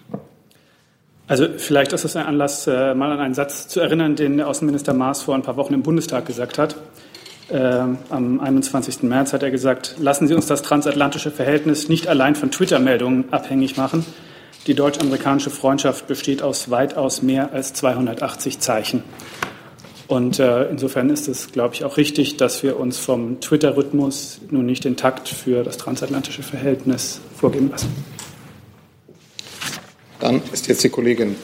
[1.28, 4.48] Also vielleicht ist das ein Anlass, äh, mal an einen Satz zu erinnern, den der
[4.48, 6.76] Außenminister Maas vor ein paar Wochen im Bundestag gesagt hat.
[7.54, 9.04] Äh, am 21.
[9.04, 13.78] März hat er gesagt, lassen Sie uns das transatlantische Verhältnis nicht allein von Twitter-Meldungen abhängig
[13.78, 14.04] machen.
[14.66, 19.04] Die deutsch-amerikanische Freundschaft besteht aus weitaus mehr als 280 Zeichen.
[20.08, 24.66] Und äh, insofern ist es, glaube ich, auch richtig, dass wir uns vom Twitter-Rhythmus nun
[24.66, 27.90] nicht den Takt für das transatlantische Verhältnis vorgeben lassen.
[30.20, 31.36] Dann ist jetzt die Kollegin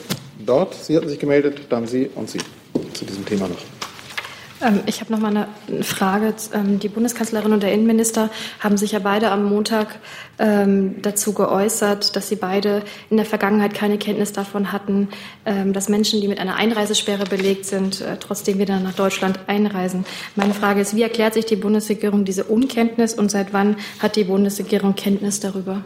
[0.44, 0.74] dort.
[0.74, 2.40] Sie hatten sich gemeldet, dann Sie und Sie
[2.94, 3.79] zu diesem Thema noch.
[4.62, 5.36] Ähm, ich habe noch mal
[5.68, 6.34] eine Frage.
[6.52, 9.98] Ähm, die Bundeskanzlerin und der Innenminister haben sich ja beide am Montag
[10.38, 15.08] ähm, dazu geäußert, dass sie beide in der Vergangenheit keine Kenntnis davon hatten,
[15.44, 20.04] dass Menschen, die mit einer Einreisesperre belegt sind, äh, trotzdem wieder nach Deutschland einreisen.
[20.36, 24.24] Meine Frage ist, wie erklärt sich die Bundesregierung diese Unkenntnis und seit wann hat die
[24.24, 25.82] Bundesregierung Kenntnis darüber?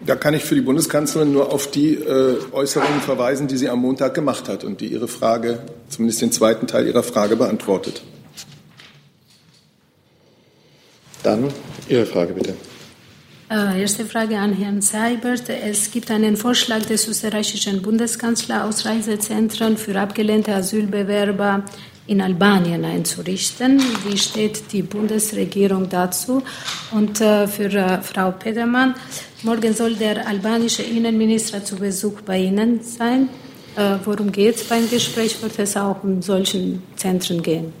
[0.00, 3.80] Da kann ich für die Bundeskanzlerin nur auf die äh, Äußerungen verweisen, die sie am
[3.80, 8.02] Montag gemacht hat und die ihre Frage, zumindest den zweiten Teil ihrer Frage beantwortet.
[11.22, 11.52] Dann
[11.88, 12.54] Ihre Frage bitte.
[13.50, 15.48] Äh, erste Frage an Herrn Seibert.
[15.48, 21.64] Es gibt einen Vorschlag des österreichischen Bundeskanzlers, Ausreisezentren für abgelehnte Asylbewerber
[22.06, 23.80] in Albanien einzurichten.
[24.06, 26.42] Wie steht die Bundesregierung dazu?
[26.90, 28.94] Und äh, für äh, Frau Pedermann,
[29.44, 33.28] Morgen soll der albanische Innenminister zu Besuch bei Ihnen sein.
[33.76, 35.40] Äh, worum geht es beim Gespräch?
[35.40, 37.72] Wird es auch um solchen Zentren gehen?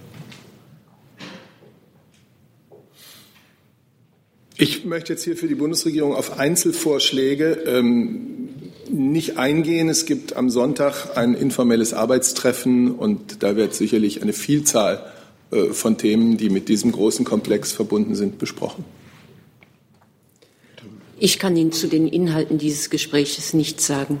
[4.56, 8.50] Ich möchte jetzt hier für die Bundesregierung auf Einzelvorschläge ähm,
[8.88, 9.88] nicht eingehen.
[9.88, 15.12] Es gibt am Sonntag ein informelles Arbeitstreffen und da wird sicherlich eine Vielzahl
[15.50, 18.84] äh, von Themen, die mit diesem großen Komplex verbunden sind, besprochen.
[21.20, 24.20] Ich kann Ihnen zu den Inhalten dieses Gespräches nichts sagen.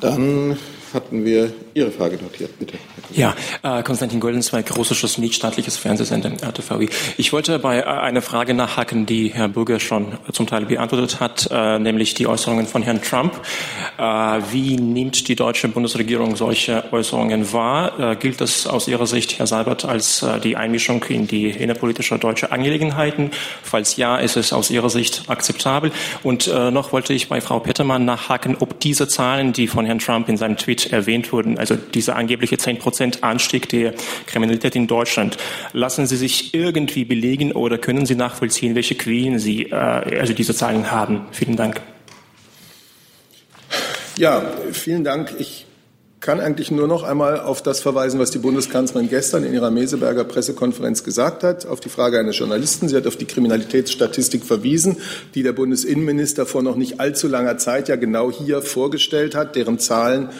[0.00, 0.56] Dann
[0.92, 2.78] hatten wir Ihre Frage notiert, bitte.
[3.12, 6.88] Ja, äh, Konstantin Goldenzweig, russisches nichtstaatliches Fernsehsender RTVI.
[7.16, 11.48] Ich wollte bei äh, einer Frage nachhaken, die Herr Bürger schon zum Teil beantwortet hat,
[11.50, 13.40] äh, nämlich die Äußerungen von Herrn Trump.
[13.96, 14.02] Äh,
[14.50, 18.12] wie nimmt die deutsche Bundesregierung solche Äußerungen wahr?
[18.12, 22.18] Äh, gilt das aus Ihrer Sicht, Herr Seibert, als äh, die Einmischung in die innerpolitische
[22.18, 23.30] deutsche Angelegenheiten?
[23.62, 25.92] Falls ja, ist es aus Ihrer Sicht akzeptabel?
[26.22, 30.28] Und noch wollte ich bei Frau Pettermann nachhaken, ob diese Zahlen, die von Herrn Trump
[30.28, 33.94] in seinem Tweet erwähnt wurden, also dieser angebliche 10 Prozent Anstieg der
[34.26, 35.36] Kriminalität in Deutschland,
[35.72, 40.54] lassen Sie sich irgendwie belegen oder können Sie nachvollziehen, welche Quellen Sie, äh, also diese
[40.54, 41.26] Zahlen haben?
[41.32, 41.80] Vielen Dank.
[44.16, 45.34] Ja, vielen Dank.
[45.38, 45.66] Ich
[46.20, 50.24] kann eigentlich nur noch einmal auf das verweisen, was die Bundeskanzlerin gestern in ihrer Meseberger
[50.24, 52.88] Pressekonferenz gesagt hat, auf die Frage eines Journalisten.
[52.88, 54.96] Sie hat auf die Kriminalitätsstatistik verwiesen,
[55.34, 59.78] die der Bundesinnenminister vor noch nicht allzu langer Zeit ja genau hier vorgestellt hat, deren
[59.78, 60.30] Zahlen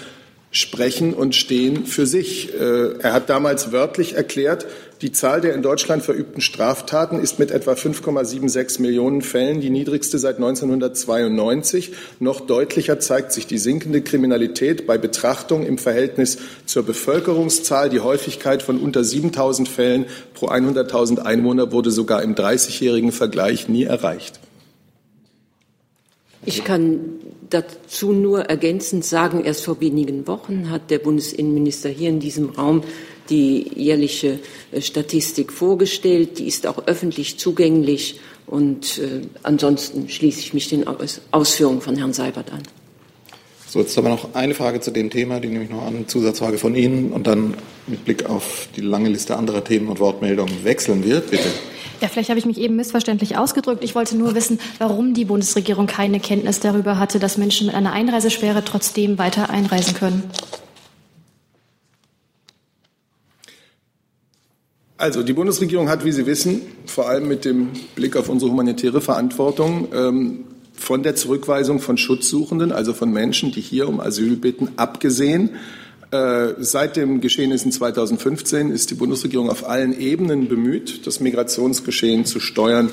[0.51, 2.55] sprechen und stehen für sich.
[2.55, 4.67] Äh, er hat damals wörtlich erklärt,
[5.03, 10.19] die Zahl der in Deutschland verübten Straftaten ist mit etwa 5,76 Millionen Fällen die niedrigste
[10.19, 11.93] seit 1992.
[12.19, 17.91] Noch deutlicher zeigt sich die sinkende Kriminalität bei Betrachtung im Verhältnis zur Bevölkerungszahl.
[17.91, 23.85] Die Häufigkeit von unter 7000 Fällen pro 100.000 Einwohner wurde sogar im 30-jährigen Vergleich nie
[23.85, 24.41] erreicht.
[26.47, 27.01] Ich kann
[27.51, 32.83] dazu nur ergänzend sagen, erst vor wenigen Wochen hat der Bundesinnenminister hier in diesem Raum
[33.29, 34.39] die jährliche
[34.73, 36.39] äh, Statistik vorgestellt.
[36.39, 38.21] Die ist auch öffentlich zugänglich.
[38.47, 42.63] Und äh, ansonsten schließe ich mich den Aus Ausführungen von Herrn Seibert an.
[43.69, 46.07] So, jetzt haben wir noch eine Frage zu dem Thema, die nehme ich noch an,
[46.07, 47.55] Zusatzfrage von Ihnen und dann
[47.89, 51.31] mit Blick auf die lange Liste anderer Themen und Wortmeldungen wechseln wird.
[51.31, 51.49] Bitte.
[52.01, 53.83] Ja, vielleicht habe ich mich eben missverständlich ausgedrückt.
[53.83, 57.93] Ich wollte nur wissen, warum die Bundesregierung keine Kenntnis darüber hatte, dass Menschen mit einer
[57.93, 60.25] Einreisesperre trotzdem weiter einreisen können.
[64.99, 69.01] Also die Bundesregierung hat, wie Sie wissen, vor allem mit dem Blick auf unsere humanitäre
[69.01, 74.71] Verantwortung ähm, von der Zurückweisung von Schutzsuchenden, also von Menschen, die hier um Asyl bitten,
[74.77, 75.51] abgesehen.
[76.13, 82.39] Äh, seit dem Geschehnissen 2015 ist die Bundesregierung auf allen Ebenen bemüht, das Migrationsgeschehen zu
[82.39, 82.91] steuern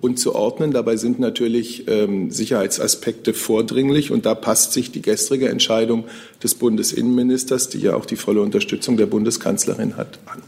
[0.00, 0.72] und zu ordnen.
[0.72, 6.04] Dabei sind natürlich ähm, Sicherheitsaspekte vordringlich und da passt sich die gestrige Entscheidung
[6.42, 10.42] des Bundesinnenministers, die ja auch die volle Unterstützung der Bundeskanzlerin hat, an.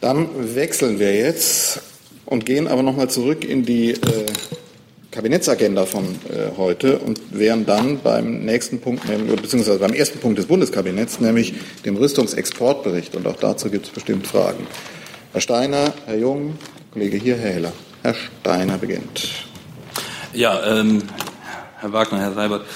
[0.00, 1.80] Dann wechseln wir jetzt
[2.26, 4.26] und gehen aber nochmal zurück in die äh,
[5.10, 10.46] Kabinettsagenda von äh, heute und wären dann beim nächsten Punkt, beziehungsweise beim ersten Punkt des
[10.46, 13.16] Bundeskabinetts, nämlich dem Rüstungsexportbericht.
[13.16, 14.66] Und auch dazu gibt es bestimmt Fragen.
[15.32, 16.58] Herr Steiner, Herr Jung,
[16.92, 17.72] Kollege hier, Herr Heller.
[18.02, 19.28] Herr Steiner beginnt.
[20.34, 21.02] Ja, ähm,
[21.80, 22.66] Herr Wagner, Herr Seibert,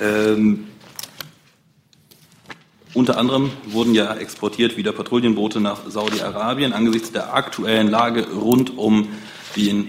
[0.00, 0.68] ähm,
[2.94, 6.72] unter anderem wurden ja exportiert wieder Patrouillenboote nach Saudi-Arabien.
[6.72, 9.08] Angesichts der aktuellen Lage rund um
[9.56, 9.86] den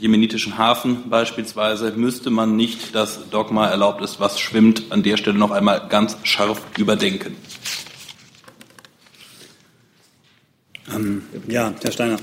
[0.00, 5.38] jemenitischen Hafen beispielsweise müsste man nicht das Dogma erlaubt ist, was schwimmt, an der Stelle
[5.38, 7.36] noch einmal ganz scharf überdenken.
[10.94, 12.16] Ähm, ja, Herr Steiner.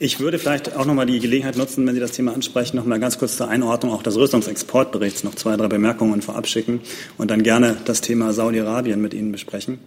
[0.00, 2.84] Ich würde vielleicht auch noch mal die Gelegenheit nutzen, wenn Sie das Thema ansprechen, noch
[2.84, 6.80] mal ganz kurz zur Einordnung auch des Rüstungsexportberichts noch zwei, drei Bemerkungen vorab schicken
[7.16, 9.80] und dann gerne das Thema Saudi-Arabien mit Ihnen besprechen.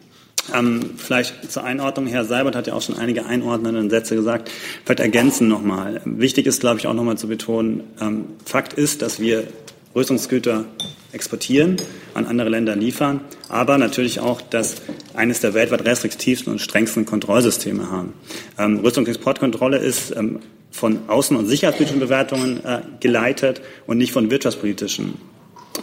[0.54, 2.08] Ähm, vielleicht zur Einordnung.
[2.08, 4.52] Herr Seibert hat ja auch schon einige einordnende Sätze gesagt.
[4.86, 6.02] Vielleicht ergänzen nochmal.
[6.06, 9.48] Wichtig ist, glaube ich, auch nochmal zu betonen, ähm, Fakt ist, dass wir
[9.96, 10.66] Rüstungsgüter
[11.12, 11.78] exportieren,
[12.14, 14.76] an andere Länder liefern, aber natürlich auch, dass
[15.14, 18.14] eines der weltweit restriktivsten und strengsten Kontrollsysteme haben.
[18.58, 20.40] Ähm, Rüstungsexportkontrolle ist ähm,
[20.72, 25.16] von außen- und sicherheitspolitischen Bewertungen äh, geleitet und nicht von wirtschaftspolitischen.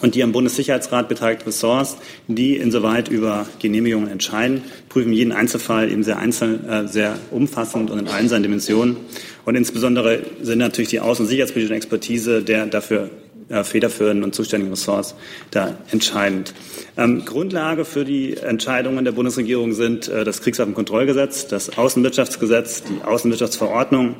[0.00, 1.96] Und die am Bundessicherheitsrat beteiligten Ressorts,
[2.28, 7.98] die insoweit über Genehmigungen entscheiden, prüfen jeden Einzelfall eben sehr einzeln, äh, sehr umfassend und
[7.98, 8.96] in allen seinen Dimensionen.
[9.44, 13.10] Und insbesondere sind natürlich die außen- und sicherheitspolitische Expertise der dafür
[13.48, 15.14] äh, federführenden und zuständigen Ressorts
[15.50, 16.52] da entscheidend.
[16.98, 24.16] Ähm, Grundlage für die Entscheidungen der Bundesregierung sind äh, das Kriegswaffenkontrollgesetz, das Außenwirtschaftsgesetz, die Außenwirtschaftsverordnung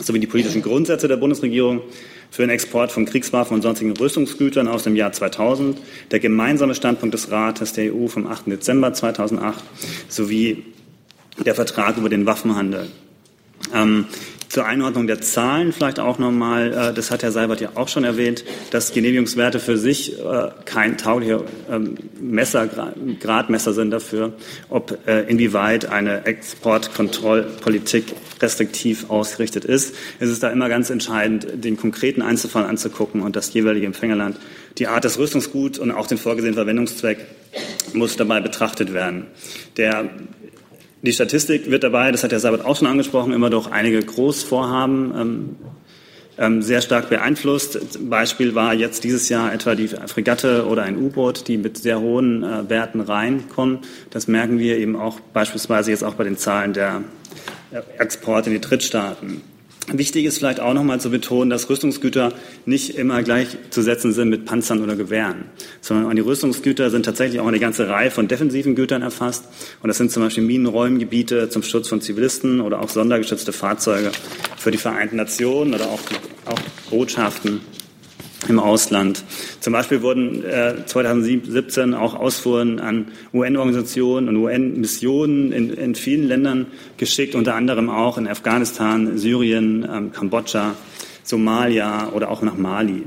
[0.00, 1.82] sowie die politischen Grundsätze der Bundesregierung
[2.30, 5.78] für den Export von Kriegswaffen und sonstigen Rüstungsgütern aus dem Jahr 2000,
[6.10, 8.46] der gemeinsame Standpunkt des Rates der EU vom 8.
[8.46, 9.64] Dezember 2008
[10.08, 10.64] sowie
[11.44, 12.88] der Vertrag über den Waffenhandel.
[13.74, 14.06] Ähm,
[14.48, 18.04] zur Einordnung der Zahlen vielleicht auch nochmal, äh, das hat Herr Seibert ja auch schon
[18.04, 22.68] erwähnt, dass Genehmigungswerte für sich äh, kein tauglicher ähm, Messer,
[23.20, 24.32] Gradmesser sind dafür,
[24.68, 29.94] ob äh, inwieweit eine Exportkontrollpolitik restriktiv ausgerichtet ist.
[30.18, 34.38] Es ist da immer ganz entscheidend, den konkreten Einzelfall anzugucken und das jeweilige Empfängerland.
[34.78, 37.18] Die Art des Rüstungsguts und auch den vorgesehenen Verwendungszweck
[37.94, 39.26] muss dabei betrachtet werden.
[39.76, 40.08] Der
[41.02, 45.14] die Statistik wird dabei, das hat Herr Sabat auch schon angesprochen, immer durch einige Großvorhaben
[45.16, 45.56] ähm,
[46.38, 47.98] ähm, sehr stark beeinflusst.
[48.08, 52.42] Beispiel war jetzt dieses Jahr etwa die Fregatte oder ein U-Boot, die mit sehr hohen
[52.42, 53.80] äh, Werten reinkommen.
[54.10, 57.02] Das merken wir eben auch beispielsweise jetzt auch bei den Zahlen der
[57.72, 59.42] äh, Exporte in die Drittstaaten.
[59.92, 62.34] Wichtig ist vielleicht auch noch mal zu betonen, dass Rüstungsgüter
[62.66, 65.46] nicht immer gleichzusetzen sind mit Panzern oder Gewehren,
[65.80, 69.44] sondern die Rüstungsgüter sind tatsächlich auch eine ganze Reihe von defensiven Gütern erfasst.
[69.82, 74.12] Und das sind zum Beispiel Minenräumgebiete zum Schutz von Zivilisten oder auch sondergeschützte Fahrzeuge
[74.58, 76.00] für die Vereinten Nationen oder auch,
[76.44, 77.60] auch Botschaften
[78.46, 79.24] im Ausland.
[79.60, 86.66] Zum Beispiel wurden äh, 2017 auch Ausfuhren an UN-Organisationen und UN-Missionen in, in, vielen Ländern
[86.96, 90.74] geschickt, unter anderem auch in Afghanistan, Syrien, ähm, Kambodscha,
[91.24, 93.02] Somalia oder auch nach Mali.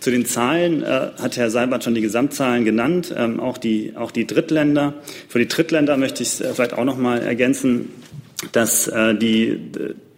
[0.00, 4.10] Zu den Zahlen äh, hat Herr Seibert schon die Gesamtzahlen genannt, ähm, auch, die, auch
[4.10, 4.94] die Drittländer.
[5.28, 7.90] Für die Drittländer möchte ich äh, vielleicht auch noch mal ergänzen,
[8.52, 9.58] dass äh, die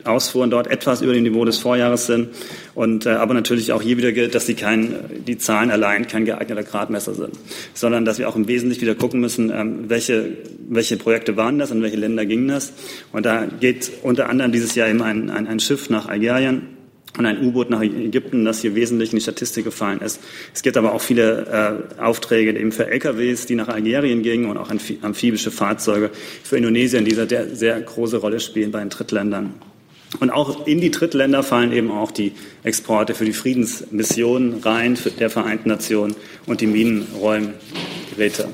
[0.05, 2.29] Ausfuhren dort etwas über dem Niveau des Vorjahres sind.
[2.75, 4.95] Und, äh, aber natürlich auch hier wieder gilt, dass die, kein,
[5.27, 7.39] die Zahlen allein kein geeigneter Gradmesser sind,
[7.75, 10.37] sondern dass wir auch im Wesentlichen wieder gucken müssen, ähm, welche,
[10.69, 12.73] welche Projekte waren das, in welche Länder ging das.
[13.13, 16.81] Und da geht unter anderem dieses Jahr eben ein, ein, ein Schiff nach Algerien
[17.19, 20.21] und ein U-Boot nach Ägypten, das hier wesentlich in die Statistik gefallen ist.
[20.55, 24.57] Es gibt aber auch viele äh, Aufträge eben für LKWs, die nach Algerien gingen und
[24.57, 26.11] auch amphibische Fahrzeuge
[26.45, 29.55] für Indonesien, die sehr, sehr große Rolle spielen bei den Drittländern.
[30.19, 32.33] Und auch in die Drittländer fallen eben auch die
[32.65, 38.49] Exporte für die Friedensmission rein der Vereinten Nationen und die Minenräumgeräte.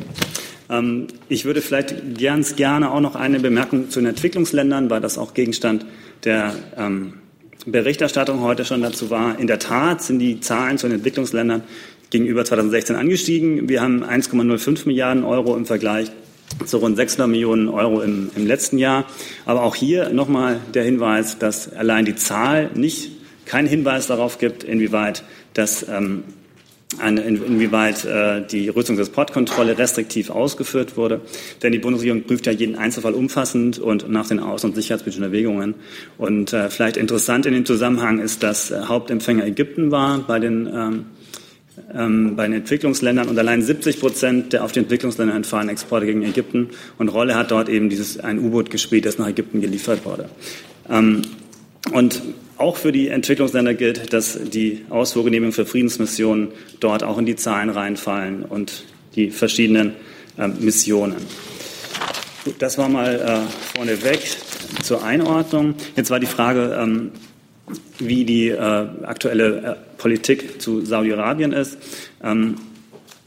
[0.68, 5.16] Ähm, ich würde vielleicht ganz gerne auch noch eine Bemerkung zu den Entwicklungsländern, weil das
[5.16, 5.86] auch Gegenstand
[6.24, 7.14] der ähm,
[7.64, 9.38] Berichterstattung heute schon dazu war.
[9.38, 11.62] In der Tat sind die Zahlen zu den Entwicklungsländern
[12.10, 13.68] gegenüber 2016 angestiegen.
[13.68, 16.12] Wir haben 1,05 Milliarden Euro im Vergleich
[16.64, 19.04] zu rund 600 Millionen Euro im, im letzten Jahr.
[19.44, 23.10] Aber auch hier nochmal der Hinweis, dass allein die Zahl nicht
[23.44, 25.22] keinen Hinweis darauf gibt, inwieweit
[25.54, 26.24] das ähm,
[26.98, 31.20] eine, inwieweit äh, die Rüstungsexportkontrolle restriktiv ausgeführt wurde.
[31.62, 35.74] Denn die Bundesregierung prüft ja jeden Einzelfall umfassend und nach den außen- und sicherheitspolitischen Erwägungen.
[36.16, 40.66] Und äh, vielleicht interessant in dem Zusammenhang ist, dass äh, Hauptempfänger Ägypten war bei den
[40.66, 41.06] ähm,
[41.92, 46.70] bei den Entwicklungsländern und allein 70 Prozent der auf die Entwicklungsländer entfallenen Exporte gegen Ägypten.
[46.98, 50.30] Und Rolle hat dort eben dieses ein U-Boot gespielt, das nach Ägypten geliefert wurde.
[50.88, 51.22] Ähm,
[51.92, 52.22] und
[52.58, 56.48] auch für die Entwicklungsländer gilt, dass die Ausfuhrgenehmigungen für Friedensmissionen
[56.80, 58.84] dort auch in die Zahlen reinfallen und
[59.14, 59.92] die verschiedenen
[60.38, 61.16] ähm, Missionen.
[62.58, 64.20] Das war mal äh, vorneweg
[64.82, 65.74] zur Einordnung.
[65.96, 67.10] Jetzt war die Frage, ähm,
[67.98, 71.78] wie die äh, aktuelle äh, Politik zu Saudi-Arabien ist.
[72.22, 72.56] Ähm,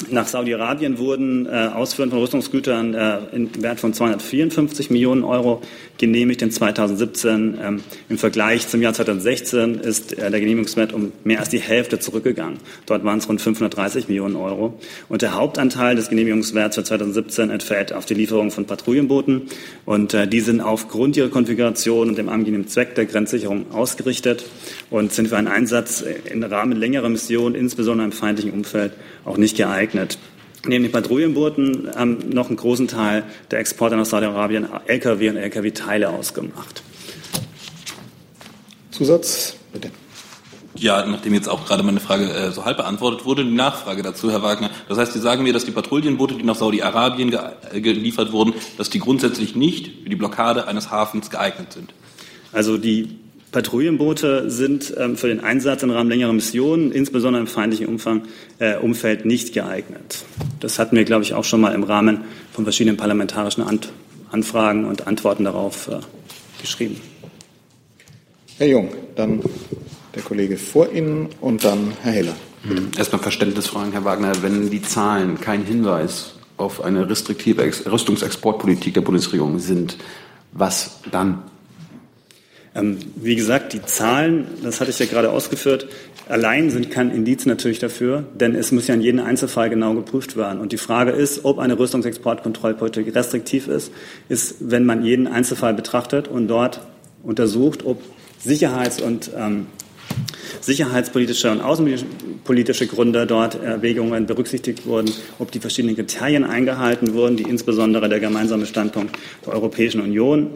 [0.10, 5.62] nach Saudi-Arabien wurden äh, Ausführen von Rüstungsgütern äh, im Wert von 254 Millionen Euro
[6.00, 7.58] genehmigt in 2017.
[7.62, 12.00] Ähm, Im Vergleich zum Jahr 2016 ist äh, der Genehmigungswert um mehr als die Hälfte
[12.00, 12.58] zurückgegangen.
[12.88, 14.80] Dort waren es rund 530 Millionen Euro.
[15.10, 19.44] Und der Hauptanteil des Genehmigungswerts für 2017 entfällt auf die Lieferung von Patrouillenbooten.
[19.86, 24.46] Und äh, die sind aufgrund ihrer Konfiguration und dem angenehmen Zweck der Grenzsicherung ausgerichtet
[24.90, 28.94] und sind für einen Einsatz im Rahmen längerer Missionen, insbesondere im feindlichen Umfeld,
[29.26, 30.18] auch nicht geeignet.
[30.66, 36.10] Neben den Patrouillenbooten haben noch einen großen Teil der Exporte nach Saudi-Arabien Lkw und Lkw-Teile
[36.10, 36.84] ausgemacht.
[38.92, 39.90] Zusatz, bitte.
[40.76, 44.32] Ja, nachdem jetzt auch gerade meine Frage äh, so halb beantwortet wurde, die Nachfrage dazu,
[44.32, 44.70] Herr Wagner.
[44.88, 47.40] Das heißt, Sie sagen mir, dass die Patrouillenboote, die nach Saudi-Arabien ge
[47.72, 51.94] äh, geliefert wurden, dass die grundsätzlich nicht für die Blockade eines Hafens geeignet sind?
[52.52, 53.20] Also die
[53.52, 58.24] Patrouillenboote sind ähm, für den Einsatz im Rahmen längerer Missionen, insbesondere im feindlichen Umfang,
[58.60, 60.24] äh, Umfeld, nicht geeignet.
[60.60, 63.92] Das hatten wir, glaube ich, auch schon mal im Rahmen von verschiedenen parlamentarischen Ant
[64.32, 66.00] Anfragen und Antworten darauf äh,
[66.62, 67.02] geschrieben.
[68.60, 69.42] Herr Jung, dann
[70.14, 72.36] der Kollege vor Ihnen und dann Herr Heller.
[72.64, 72.92] Mhm.
[72.96, 74.34] Erstmal Verständnisfragen, Herr Wagner.
[74.42, 79.98] Wenn die Zahlen kein Hinweis auf eine restriktive Rüstungsexportpolitik der Bundesregierung sind,
[80.52, 81.44] was dann?
[82.80, 85.88] Ähm, wie gesagt, die Zahlen, das hatte ich ja gerade ausgeführt,
[86.28, 90.38] allein sind kein Indiz natürlich dafür, denn es muss ja in jedem Einzelfall genau geprüft
[90.38, 90.60] werden.
[90.60, 93.92] Und die Frage ist, ob eine Rüstungsexportkontrollpolitik restriktiv ist,
[94.30, 96.82] ist, wenn man jeden Einzelfall betrachtet und dort
[97.24, 98.02] untersucht, ob
[98.40, 99.68] Sicherheits- und ähm,
[100.62, 107.44] sicherheitspolitische und außenpolitische Gründe dort Erwägungen berücksichtigt wurden, ob die verschiedenen Kriterien eingehalten wurden, die
[107.44, 110.52] insbesondere der gemeinsame Standpunkt der Europäischen Union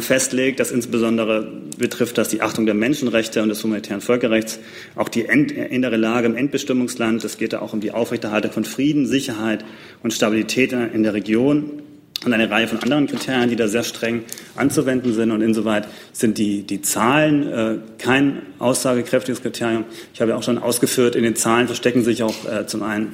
[0.00, 0.60] festlegt.
[0.60, 4.58] Das insbesondere betrifft das die Achtung der Menschenrechte und des humanitären Völkerrechts,
[4.94, 7.24] auch die innere Lage im Endbestimmungsland.
[7.24, 9.64] Es geht da auch um die Aufrechterhaltung von Frieden, Sicherheit
[10.02, 11.82] und Stabilität in der Region
[12.24, 14.24] und eine Reihe von anderen Kriterien, die da sehr streng
[14.56, 15.30] anzuwenden sind.
[15.30, 19.84] Und insoweit sind die, die Zahlen äh, kein aussagekräftiges Kriterium.
[20.14, 23.12] Ich habe ja auch schon ausgeführt, in den Zahlen verstecken sich auch äh, zum einen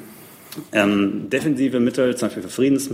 [0.72, 2.90] ähm, defensive Mittel, zum Beispiel für Friedens,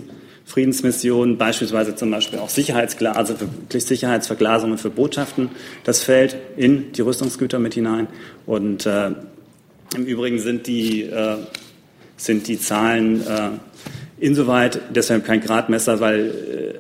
[0.49, 3.37] Friedensmissionen, beispielsweise zum Beispiel auch Sicherheitsglase,
[3.71, 5.51] Sicherheitsverglasungen für Botschaften.
[5.85, 8.07] Das fällt in die Rüstungsgüter mit hinein.
[8.47, 9.11] Und äh,
[9.95, 11.37] im Übrigen sind die, äh,
[12.17, 13.51] sind die Zahlen äh,
[14.25, 16.79] Insoweit deshalb kein Gradmesser, weil äh,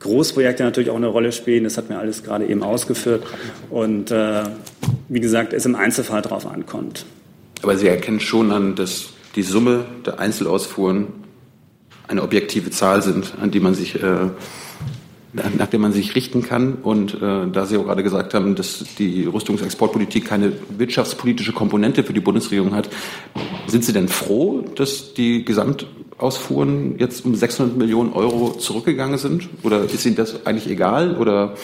[0.00, 1.64] Großprojekte natürlich auch eine Rolle spielen.
[1.64, 3.24] Das hat mir alles gerade eben ausgeführt.
[3.70, 4.42] Und äh,
[5.08, 7.06] wie gesagt, es im Einzelfall darauf ankommt.
[7.62, 11.27] Aber Sie erkennen schon an, dass die Summe der Einzelausfuhren
[12.08, 14.30] eine objektive Zahl sind, an die man sich, äh,
[15.32, 16.74] nach der man sich richten kann.
[16.82, 22.14] Und äh, da Sie auch gerade gesagt haben, dass die Rüstungsexportpolitik keine wirtschaftspolitische Komponente für
[22.14, 22.88] die Bundesregierung hat,
[23.66, 25.86] sind Sie denn froh, dass die Gesamt
[26.18, 29.48] Ausfuhren jetzt um 600 Millionen Euro zurückgegangen sind?
[29.62, 31.16] Oder ist Ihnen das eigentlich egal?
[31.16, 31.54] Oder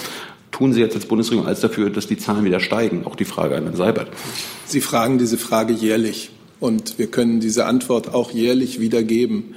[0.53, 3.05] tun Sie jetzt als Bundesregierung alles dafür, dass die Zahlen wieder steigen?
[3.05, 4.09] Auch die Frage an Herrn Seibert.
[4.65, 6.31] Sie fragen diese Frage jährlich.
[6.61, 9.55] Und wir können diese Antwort auch jährlich wieder geben.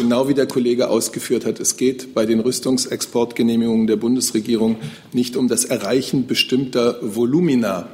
[0.00, 4.76] Genau wie der Kollege ausgeführt hat, es geht bei den Rüstungsexportgenehmigungen der Bundesregierung
[5.12, 7.86] nicht um das Erreichen bestimmter Volumina.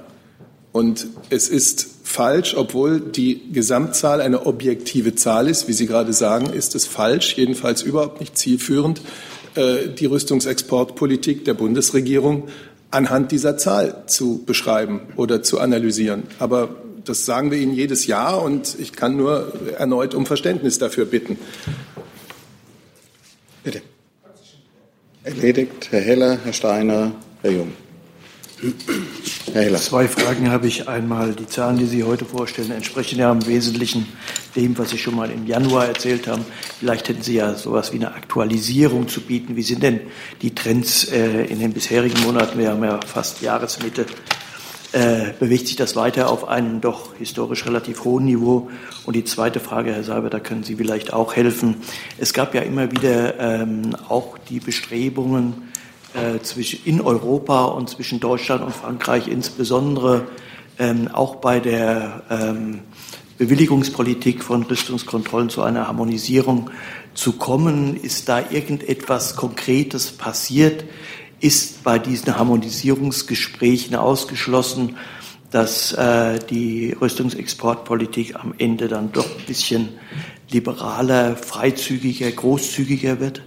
[0.71, 5.67] Und es ist falsch, obwohl die Gesamtzahl eine objektive Zahl ist.
[5.67, 9.01] Wie Sie gerade sagen, ist es falsch, jedenfalls überhaupt nicht zielführend,
[9.57, 12.45] äh, die Rüstungsexportpolitik der Bundesregierung
[12.93, 16.23] anhand dieser Zahl zu beschreiben oder zu analysieren.
[16.39, 16.69] Aber
[17.05, 21.37] das sagen wir Ihnen jedes Jahr und ich kann nur erneut um Verständnis dafür bitten.
[23.67, 23.83] Bitte.
[25.25, 25.89] Erledigt.
[25.91, 27.11] Herr Heller, Herr Steiner,
[27.43, 27.73] Herr Jung.
[29.53, 29.79] Herr Heller.
[29.79, 30.87] Zwei Fragen habe ich.
[30.87, 34.07] Einmal die Zahlen, die Sie heute vorstellen, entsprechen ja im Wesentlichen
[34.55, 36.45] dem, was Sie schon mal im Januar erzählt haben.
[36.79, 39.57] Vielleicht hätten Sie ja sowas wie eine Aktualisierung zu bieten.
[39.57, 39.99] Wie sind denn
[40.43, 42.61] die Trends äh, in den bisherigen Monaten?
[42.61, 44.07] Wir haben ja fast Jahresmitte.
[44.97, 48.71] Äh, bewegt sich das weiter auf einem doch historisch relativ hohen Niveau?
[49.05, 51.77] Und die zweite Frage, Herr Seiber, da können Sie vielleicht auch helfen.
[52.17, 55.69] Es gab ja immer wieder ähm, auch die Bestrebungen,
[56.15, 60.29] äh, zwischen, in Europa und zwischen Deutschland und Frankreich, insbesondere
[60.79, 62.79] ähm, auch bei der ähm,
[63.37, 66.71] Bewilligungspolitik von Rüstungskontrollen zu einer Harmonisierung
[67.13, 67.97] zu kommen.
[67.97, 70.85] Ist da irgendetwas Konkretes passiert?
[71.47, 74.97] Ist bei diesen Harmonisierungsgesprächen ausgeschlossen,
[75.53, 79.91] dass äh, die Rüstungsexportpolitik am Ende dann doch ein bisschen
[80.51, 83.43] liberaler, freizügiger, großzügiger wird?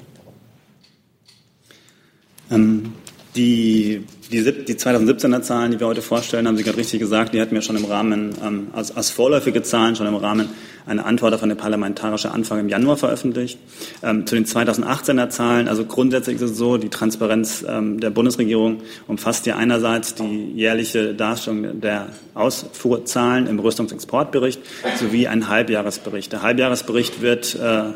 [2.49, 2.93] Ähm,
[3.35, 7.41] die, die, die 2017er Zahlen, die wir heute vorstellen, haben Sie gerade richtig gesagt, die
[7.41, 10.49] hatten wir schon im Rahmen, ähm, als, als vorläufige Zahlen, schon im Rahmen
[10.86, 13.59] einer Antwort auf eine parlamentarische Anfrage im Januar veröffentlicht.
[14.03, 18.82] Ähm, zu den 2018er Zahlen, also grundsätzlich ist es so, die Transparenz ähm, der Bundesregierung
[19.07, 24.61] umfasst ja einerseits die jährliche Darstellung der Ausfuhrzahlen im Rüstungsexportbericht
[24.99, 26.32] sowie einen Halbjahresbericht.
[26.32, 27.93] Der Halbjahresbericht wird äh,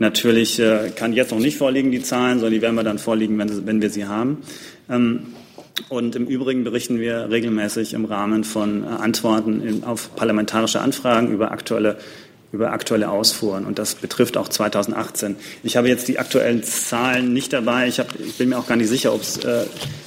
[0.00, 3.38] Natürlich äh, kann jetzt noch nicht vorliegen, die Zahlen, sondern die werden wir dann vorliegen,
[3.38, 4.38] wenn, wenn wir sie haben.
[4.90, 5.20] Ähm,
[5.88, 11.32] und im Übrigen berichten wir regelmäßig im Rahmen von äh, Antworten in, auf parlamentarische Anfragen
[11.32, 11.98] über aktuelle
[12.54, 13.66] über aktuelle Ausfuhren.
[13.66, 15.36] Und das betrifft auch 2018.
[15.64, 17.88] Ich habe jetzt die aktuellen Zahlen nicht dabei.
[17.88, 19.64] Ich, hab, ich bin mir auch gar nicht sicher, ob es äh,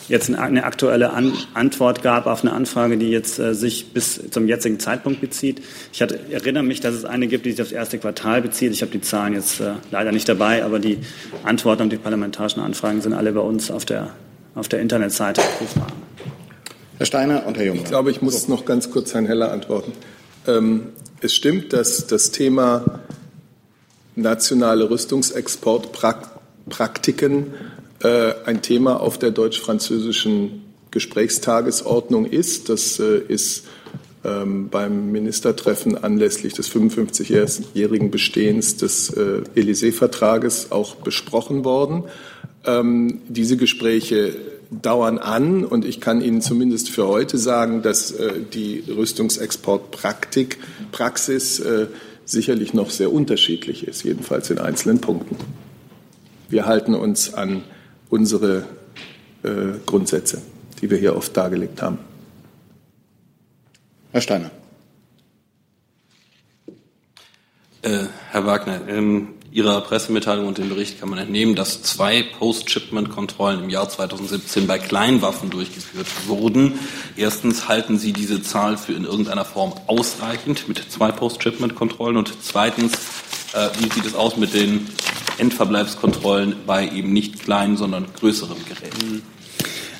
[0.07, 4.47] jetzt eine, aktuelle An Antwort gab auf eine Anfrage, die jetzt äh, sich bis zum
[4.47, 5.61] jetzigen Zeitpunkt bezieht.
[5.91, 8.71] Ich hatte, erinnere mich, dass es eine gibt, die sich aufs erste Quartal bezieht.
[8.71, 10.99] Ich habe die Zahlen jetzt äh, leider nicht dabei, aber die
[11.43, 14.11] Antworten auf die parlamentarischen Anfragen sind alle bei uns auf der,
[14.57, 15.87] auf der Internetseite abrufbar.
[16.97, 17.75] Herr Steiner und Herr Jung.
[17.75, 19.91] Ich glaube, ich muss noch ganz kurz Herrn Heller antworten.
[20.47, 20.87] Ähm,
[21.21, 23.01] es stimmt, dass das Thema
[24.15, 27.53] nationale Rüstungsexportpraktiken
[28.01, 32.69] äh, ein Thema auf der deutsch-französischen Gesprächstagesordnung ist.
[32.69, 33.65] Das äh, ist
[34.25, 42.05] ähm, beim Ministertreffen anlässlich des 55-jährigen Bestehens des äh, Élysée-Vertrages auch besprochen worden.
[42.67, 44.35] Ähm, diese Gespräche
[44.69, 50.57] dauern an und ich kann Ihnen zumindest für heute sagen, dass äh, die Rüstungsexportpraktik,
[50.91, 51.87] Praxis äh,
[52.25, 55.37] sicherlich noch sehr unterschiedlich ist, jedenfalls in einzelnen Punkten.
[56.49, 57.63] Wir halten uns an
[58.09, 58.65] unsere
[59.43, 60.41] äh, Grundsätze,
[60.81, 61.99] die wir hier oft dargelegt haben.
[64.11, 64.51] Herr Steiner.
[67.81, 73.63] Äh, Herr Wagner, in Ihrer Pressemitteilung und dem Bericht kann man entnehmen, dass zwei Post-Shipment-Kontrollen
[73.63, 76.77] im Jahr 2017 bei Kleinwaffen durchgeführt wurden.
[77.15, 82.93] Erstens halten Sie diese Zahl für in irgendeiner Form ausreichend mit zwei Post-Shipment-Kontrollen und zweitens,
[83.53, 84.89] äh, wie sieht es aus mit den
[85.39, 89.23] Endverbleibskontrollen bei eben nicht kleinen, sondern größeren Geräten?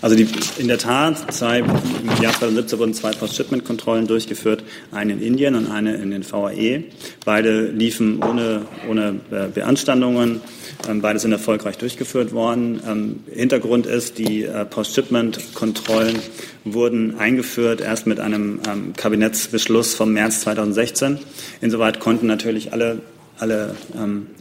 [0.01, 0.27] Also die,
[0.57, 5.71] in der Tat, zwei, im Jahr 2017 wurden zwei Post-Shipment-Kontrollen durchgeführt, eine in Indien und
[5.71, 6.83] eine in den VAE.
[7.25, 10.41] Beide liefen ohne, ohne äh, Beanstandungen.
[10.87, 12.79] Ähm, beide sind erfolgreich durchgeführt worden.
[12.87, 16.19] Ähm, Hintergrund ist, die äh, Post-Shipment-Kontrollen
[16.63, 21.19] wurden eingeführt erst mit einem ähm, Kabinettsbeschluss vom März 2016.
[21.61, 23.01] Insoweit konnten natürlich alle
[23.39, 23.75] alle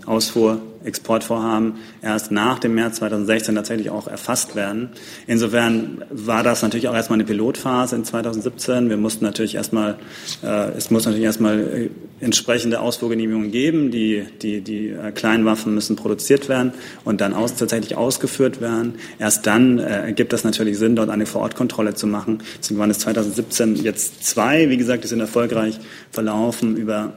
[0.07, 4.91] Ausfuhr, Exportvorhaben erst nach dem März 2016 tatsächlich auch erfasst werden.
[5.27, 8.89] Insofern war das natürlich auch erstmal eine Pilotphase in 2017.
[8.89, 9.97] Wir mussten natürlich erstmal,
[10.43, 13.91] äh, es muss natürlich erstmal äh, entsprechende Ausfuhrgenehmigungen geben.
[13.91, 16.73] Die, die, die äh, kleinen Waffen müssen produziert werden
[17.05, 18.95] und dann aus, tatsächlich ausgeführt werden.
[19.19, 22.43] Erst dann äh, ergibt das natürlich Sinn, dort eine Vorortkontrolle zu machen.
[22.59, 24.71] Deswegen waren es 2017 jetzt zwei.
[24.71, 25.79] Wie gesagt, die sind erfolgreich
[26.11, 27.15] verlaufen über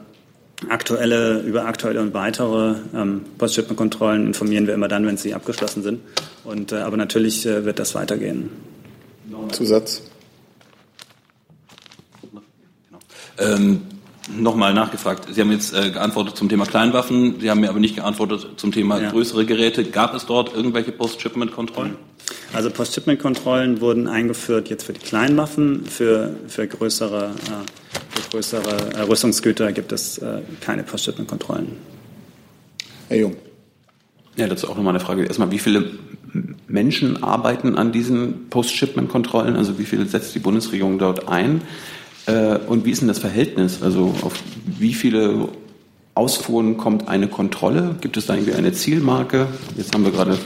[0.68, 6.00] aktuelle, über aktuelle und weitere ähm, Post-Shipment-Kontrollen informieren wir immer dann, wenn sie abgeschlossen sind.
[6.44, 8.50] Und, äh, aber natürlich äh, wird das weitergehen.
[9.52, 10.02] Zusatz?
[13.38, 13.82] Ähm,
[14.36, 15.26] Nochmal nachgefragt.
[15.32, 17.40] Sie haben jetzt äh, geantwortet zum Thema Kleinwaffen.
[17.40, 19.10] Sie haben mir aber nicht geantwortet zum Thema ja.
[19.10, 19.82] größere Geräte.
[19.84, 21.96] Gab es dort irgendwelche Post-Shipment-Kontrollen?
[22.52, 25.84] Also Post-Shipment-Kontrollen wurden eingeführt jetzt für die Kleinwaffen.
[25.86, 31.76] Für, für größere, äh, für größere äh, Rüstungsgüter gibt es äh, keine Post-Shipment-Kontrollen.
[33.08, 33.36] Herr Jung.
[34.36, 35.24] Ja, dazu auch nochmal eine Frage.
[35.24, 35.90] Erstmal, wie viele
[36.68, 39.56] Menschen arbeiten an diesen Post-Shipment-Kontrollen?
[39.56, 41.62] Also wie viele setzt die Bundesregierung dort ein?
[42.26, 43.82] Äh, und wie ist denn das Verhältnis?
[43.82, 44.34] Also auf
[44.78, 45.48] wie viele
[46.14, 47.96] Ausfuhren kommt eine Kontrolle?
[48.00, 49.46] Gibt es da irgendwie eine Zielmarke?
[49.76, 50.38] Jetzt haben wir gerade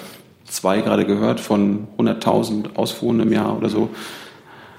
[0.47, 3.91] zwei gerade gehört von 100.000 Ausfuhren im Jahr oder so.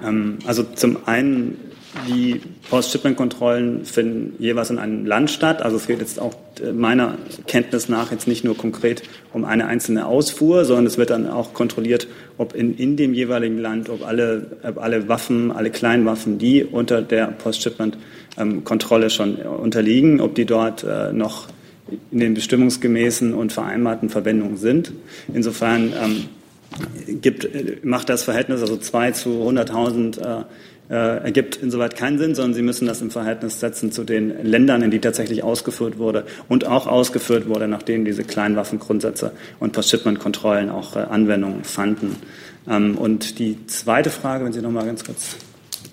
[0.04, 1.58] Ähm, also zum einen
[2.08, 2.40] die
[2.70, 5.62] Post-Shipment-Kontrollen finden jeweils in einem Land statt.
[5.62, 7.16] Also es geht jetzt auch äh, meiner
[7.46, 11.54] Kenntnis nach jetzt nicht nur konkret um eine einzelne Ausfuhr, sondern es wird dann auch
[11.54, 16.38] kontrolliert, ob in, in dem jeweiligen Land, ob alle, ob alle Waffen, alle kleinen Waffen,
[16.38, 21.48] die unter der Post-Shipment-Kontrolle schon unterliegen, ob die dort äh, noch
[22.10, 24.92] in den bestimmungsgemäßen und vereinbarten Verwendungen sind.
[25.32, 26.24] Insofern ähm,
[27.06, 30.44] gibt, macht das Verhältnis also zwei zu 100.000 äh,
[30.88, 34.82] äh, ergibt insoweit keinen Sinn, sondern Sie müssen das im Verhältnis setzen zu den Ländern,
[34.82, 40.94] in die tatsächlich ausgeführt wurde und auch ausgeführt wurde, nachdem diese Kleinwaffengrundsätze und Post-Shipment-Kontrollen auch
[40.96, 42.16] äh, Anwendung fanden.
[42.68, 45.36] Ähm, und die zweite Frage, wenn Sie noch mal ganz kurz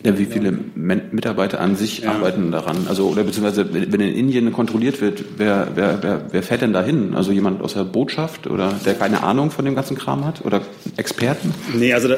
[0.05, 2.11] ja, wie viele Mitarbeiter an sich ja.
[2.11, 2.87] arbeiten daran?
[2.89, 6.83] Also, oder beziehungsweise, wenn in Indien kontrolliert wird, wer, wer, wer, wer fährt denn da
[6.83, 7.13] hin?
[7.15, 10.43] Also jemand aus der Botschaft oder der keine Ahnung von dem ganzen Kram hat?
[10.45, 10.61] Oder
[10.97, 11.53] Experten?
[11.73, 12.17] Nee, also da,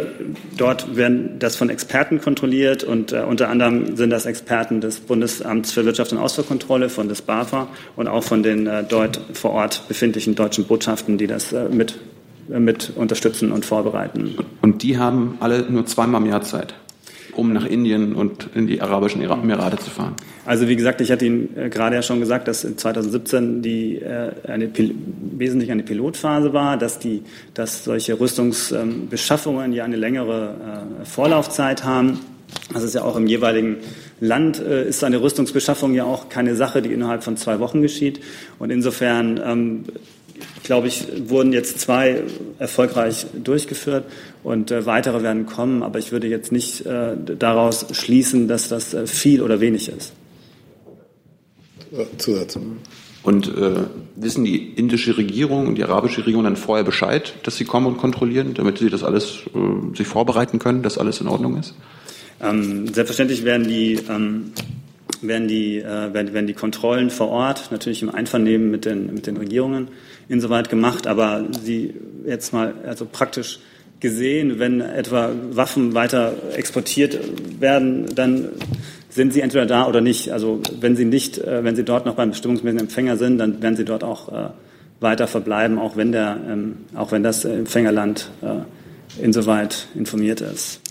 [0.58, 5.72] dort werden das von Experten kontrolliert und äh, unter anderem sind das Experten des Bundesamts
[5.72, 9.88] für Wirtschaft und Ausfuhrkontrolle, von des BAFA und auch von den äh, dort vor Ort
[9.88, 12.00] befindlichen deutschen Botschaften, die das äh, mit,
[12.48, 14.36] mit unterstützen und vorbereiten.
[14.62, 16.74] Und die haben alle nur zweimal im Jahr Zeit?
[17.36, 20.16] Um nach Indien und in die Arabischen Emirate zu fahren?
[20.46, 24.32] Also wie gesagt, ich hatte Ihnen äh, gerade ja schon gesagt, dass 2017 die, äh,
[24.48, 24.70] eine,
[25.38, 27.24] wesentlich eine Pilotphase war, dass, die,
[27.54, 30.56] dass solche Rüstungsbeschaffungen ja eine längere
[31.02, 32.20] äh, Vorlaufzeit haben.
[32.74, 33.78] Das ist ja auch im jeweiligen
[34.22, 38.22] Land ist eine Rüstungsbeschaffung ja auch keine Sache, die innerhalb von zwei Wochen geschieht.
[38.60, 39.84] Und insofern ähm,
[40.64, 42.24] glaube ich, wurden jetzt zwei
[42.60, 44.06] erfolgreich durchgeführt
[44.44, 45.84] und äh, weitere werden kommen.
[45.84, 50.14] Aber ich würde jetzt nicht äh, daraus schließen, dass das äh, viel oder wenig ist.
[52.18, 52.58] Zusatz.
[53.24, 57.66] Und äh, wissen die indische Regierung und die arabische Regierung dann vorher Bescheid, dass sie
[57.66, 61.58] kommen und kontrollieren, damit sie das alles äh, sich vorbereiten können, dass alles in Ordnung
[61.58, 61.74] ist?
[62.42, 64.52] Ähm, selbstverständlich werden die ähm,
[65.22, 69.28] werden die, äh, werden, werden die Kontrollen vor Ort natürlich im Einvernehmen mit den, mit
[69.28, 69.90] den Regierungen
[70.30, 71.94] insoweit gemacht, aber sie
[72.26, 73.60] jetzt mal also praktisch
[74.00, 77.18] gesehen, wenn etwa Waffen weiter exportiert
[77.60, 78.50] werden, dann
[79.10, 80.32] sind sie entweder da oder nicht.
[80.32, 83.76] Also wenn sie nicht, äh, wenn sie dort noch beim bestimmungsmäßigen Empfänger sind, dann werden
[83.76, 84.50] sie dort auch äh,
[85.00, 90.82] weiter verbleiben, auch wenn der, ähm, auch wenn das Empfängerland äh, insoweit informiert ist.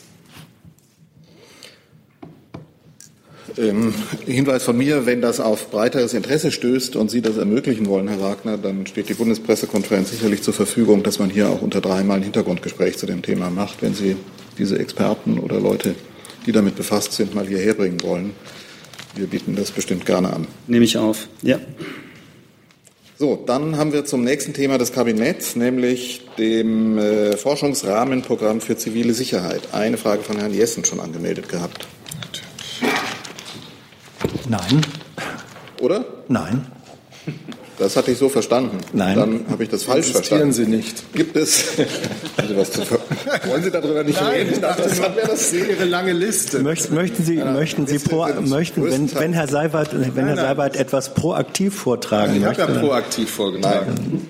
[3.57, 3.94] Ähm,
[4.26, 8.20] Hinweis von mir, wenn das auf breiteres Interesse stößt und Sie das ermöglichen wollen, Herr
[8.20, 12.24] Wagner, dann steht die Bundespressekonferenz sicherlich zur Verfügung, dass man hier auch unter dreimal ein
[12.24, 14.16] Hintergrundgespräch zu dem Thema macht, wenn Sie
[14.59, 15.94] diese Experten oder Leute,
[16.46, 18.32] die damit befasst sind, mal hierher bringen wollen.
[19.14, 20.48] Wir bieten das bestimmt gerne an.
[20.66, 21.28] Nehme ich auf.
[21.42, 21.61] Ja.
[23.16, 29.14] So, dann haben wir zum nächsten Thema des Kabinetts, nämlich dem äh, Forschungsrahmenprogramm für zivile
[29.14, 29.68] Sicherheit.
[29.70, 31.86] Eine Frage von Herrn Jessen schon angemeldet gehabt.
[34.49, 34.80] Nein.
[35.80, 36.05] Oder?
[36.28, 36.66] Nein.
[37.78, 38.78] Das hatte ich so verstanden.
[38.92, 39.16] Nein.
[39.16, 40.53] Dann habe ich das falsch Existieren verstanden.
[40.53, 41.12] Sie nicht.
[41.14, 41.64] Gibt es?
[42.36, 42.99] Also was zu ver
[43.49, 44.53] Wollen Sie darüber nicht Nein, reden?
[44.55, 46.59] ich dachte, das wäre das Ihre lange Liste.
[46.59, 50.45] Möchten, möchten Sie, möchten Sie pro, möchten, wenn, wenn Herr Seibert, wenn Herr nein.
[50.45, 52.72] Seibert etwas proaktiv vortragen Ich habe möchte?
[52.74, 54.26] ja proaktiv vorgetragen.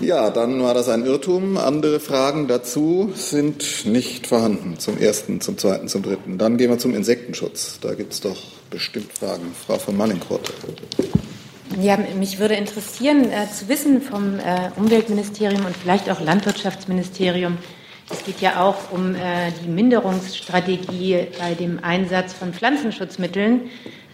[0.00, 1.56] Ja, dann war das ein Irrtum.
[1.56, 4.78] Andere Fragen dazu sind nicht vorhanden.
[4.78, 6.36] Zum ersten, zum zweiten, zum dritten.
[6.36, 7.78] Dann gehen wir zum Insektenschutz.
[7.80, 8.36] Da gibt es doch
[8.70, 9.54] bestimmt Fragen.
[9.66, 10.52] Frau von Mallinckrodt.
[11.80, 17.58] Ja, mich würde interessieren äh, zu wissen vom äh, Umweltministerium und vielleicht auch Landwirtschaftsministerium.
[18.10, 23.62] Es geht ja auch um äh, die Minderungsstrategie bei dem Einsatz von Pflanzenschutzmitteln.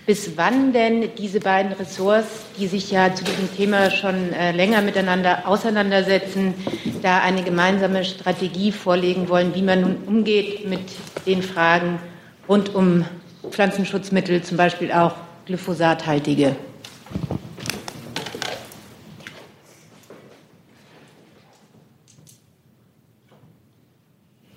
[0.05, 2.29] Bis wann denn diese beiden Ressorts,
[2.59, 6.55] die sich ja zu diesem Thema schon äh, länger miteinander auseinandersetzen,
[7.03, 10.81] da eine gemeinsame Strategie vorlegen wollen, wie man nun umgeht mit
[11.27, 12.01] den Fragen
[12.49, 13.05] rund um
[13.51, 15.15] Pflanzenschutzmittel, zum Beispiel auch
[15.47, 16.57] glyphosathaltige?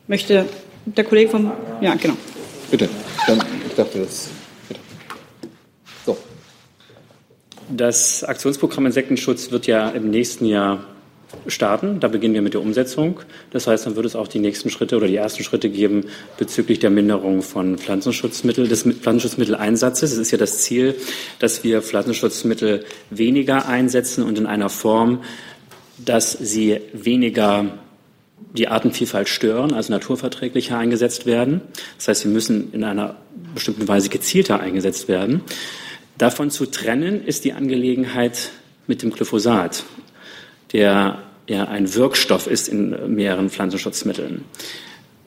[0.08, 0.48] Möchte
[0.86, 1.52] der Kollege vom.
[1.82, 2.16] Ja, genau.
[2.70, 2.88] Bitte.
[3.26, 4.30] Dann, ich dachte, das.
[4.68, 4.80] Bitte.
[6.06, 6.16] So.
[7.70, 10.86] Das Aktionsprogramm Insektenschutz wird ja im nächsten Jahr
[11.48, 12.00] starten.
[12.00, 13.20] Da beginnen wir mit der Umsetzung.
[13.52, 16.06] Das heißt, dann wird es auch die nächsten Schritte oder die ersten Schritte geben
[16.38, 20.12] bezüglich der Minderung von Pflanzenschutzmitteln, des Pflanzenschutzmitteleinsatzes.
[20.12, 20.96] Es ist ja das Ziel,
[21.40, 25.24] dass wir Pflanzenschutzmittel weniger einsetzen und in einer Form,
[25.98, 27.66] dass sie weniger
[28.54, 31.62] die Artenvielfalt stören, also naturverträglicher eingesetzt werden.
[31.98, 33.16] Das heißt, sie müssen in einer
[33.54, 35.42] bestimmten Weise gezielter eingesetzt werden.
[36.18, 38.52] Davon zu trennen ist die Angelegenheit
[38.88, 39.84] mit dem Glyphosat,
[40.72, 44.46] der ja ein Wirkstoff ist in mehreren Pflanzenschutzmitteln.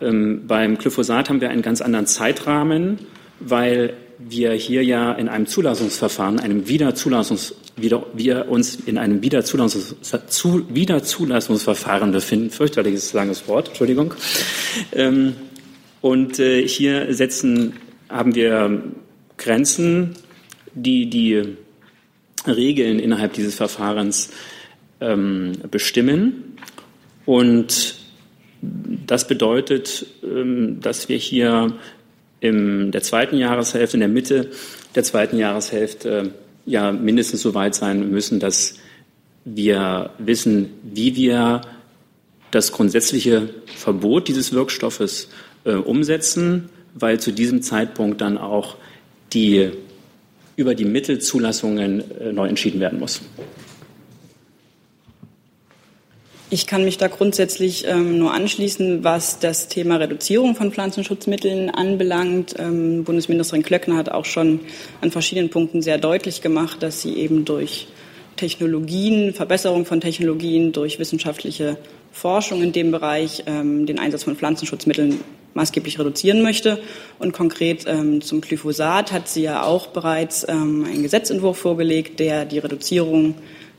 [0.01, 2.99] Ähm, beim Glyphosat haben wir einen ganz anderen Zeitrahmen,
[3.41, 9.97] weil wir hier ja in einem Zulassungsverfahren, einem Wiederzulassungs, wieder, wir uns in einem Wiederzulassungs,
[10.29, 12.51] zu, Wiederzulassungsverfahren befinden.
[12.51, 14.15] Fürchterliches langes Wort, Entschuldigung.
[14.93, 15.35] Ähm,
[16.01, 17.75] und äh, hier setzen,
[18.09, 18.83] haben wir
[19.37, 20.17] Grenzen,
[20.75, 21.57] die die
[22.47, 24.31] Regeln innerhalb dieses Verfahrens
[25.01, 26.57] ähm, bestimmen.
[27.27, 27.97] Und
[28.61, 31.75] das bedeutet, ähm, dass wir hier
[32.41, 34.51] in der zweiten Jahreshälfte, in der Mitte
[34.95, 36.33] der zweiten Jahreshälfte,
[36.65, 38.77] ja mindestens so weit sein müssen, dass
[39.45, 41.63] wir wissen, wie wir
[42.51, 45.29] das grundsätzliche Verbot dieses Wirkstoffes
[45.65, 48.77] äh, umsetzen, weil zu diesem Zeitpunkt dann auch
[49.33, 49.71] die
[50.59, 53.21] über die Mittelzulassungen äh, neu entschieden werden muss.
[56.51, 62.57] Ich kann mich da grundsätzlich ähm, nur anschließen, was das Thema Reduzierung von Pflanzenschutzmitteln anbelangt.
[62.59, 64.61] Ähm, Bundesministerin Klöckner hat auch schon
[65.01, 67.87] an verschiedenen Punkten sehr deutlich gemacht, dass sie eben durch
[68.35, 71.77] Technologien, Verbesserung von Technologien, durch wissenschaftliche
[72.11, 75.21] Forschung in dem Bereich ähm, den Einsatz von Pflanzenschutzmitteln
[75.59, 76.81] maßgeblich reduzieren möchte.
[77.19, 82.45] Und konkret ähm, zum Glyphosat hat sie ja auch bereits ähm, einen Gesetzentwurf vorgelegt, der
[82.45, 83.35] die Reduzierung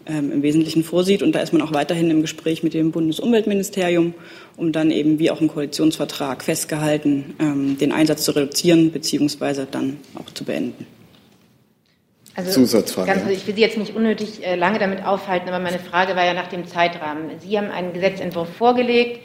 [0.06, 1.24] ähm, im Wesentlichen vorsieht.
[1.24, 4.14] Und da ist man auch weiterhin im Gespräch mit dem Bundesumweltministerium,
[4.58, 9.98] um dann eben wie auch im Koalitionsvertrag festgehalten, ähm, den Einsatz zu reduzieren beziehungsweise dann
[10.16, 10.86] auch zu beenden.
[12.36, 15.80] Also Zusatzfrage, Ganz, ich will Sie jetzt nicht unnötig äh, lange damit aufhalten, aber meine
[15.80, 17.32] Frage war ja nach dem Zeitrahmen.
[17.40, 19.20] Sie haben einen Gesetzentwurf vorgelegt.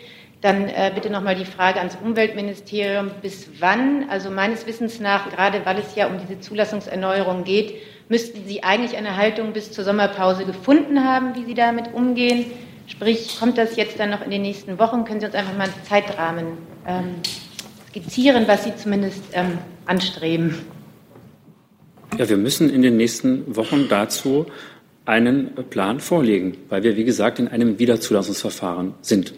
[0.44, 3.10] Dann äh, bitte nochmal die Frage ans Umweltministerium.
[3.22, 7.76] Bis wann, also meines Wissens nach, gerade weil es ja um diese Zulassungserneuerung geht,
[8.10, 12.44] müssten Sie eigentlich eine Haltung bis zur Sommerpause gefunden haben, wie Sie damit umgehen.
[12.86, 15.06] Sprich, kommt das jetzt dann noch in den nächsten Wochen?
[15.06, 16.46] Können Sie uns einfach mal einen Zeitrahmen
[16.86, 17.14] ähm,
[17.88, 20.58] skizzieren, was Sie zumindest ähm, anstreben?
[22.18, 24.44] Ja, wir müssen in den nächsten Wochen dazu
[25.06, 29.32] einen Plan vorlegen, weil wir, wie gesagt, in einem Wiederzulassungsverfahren sind.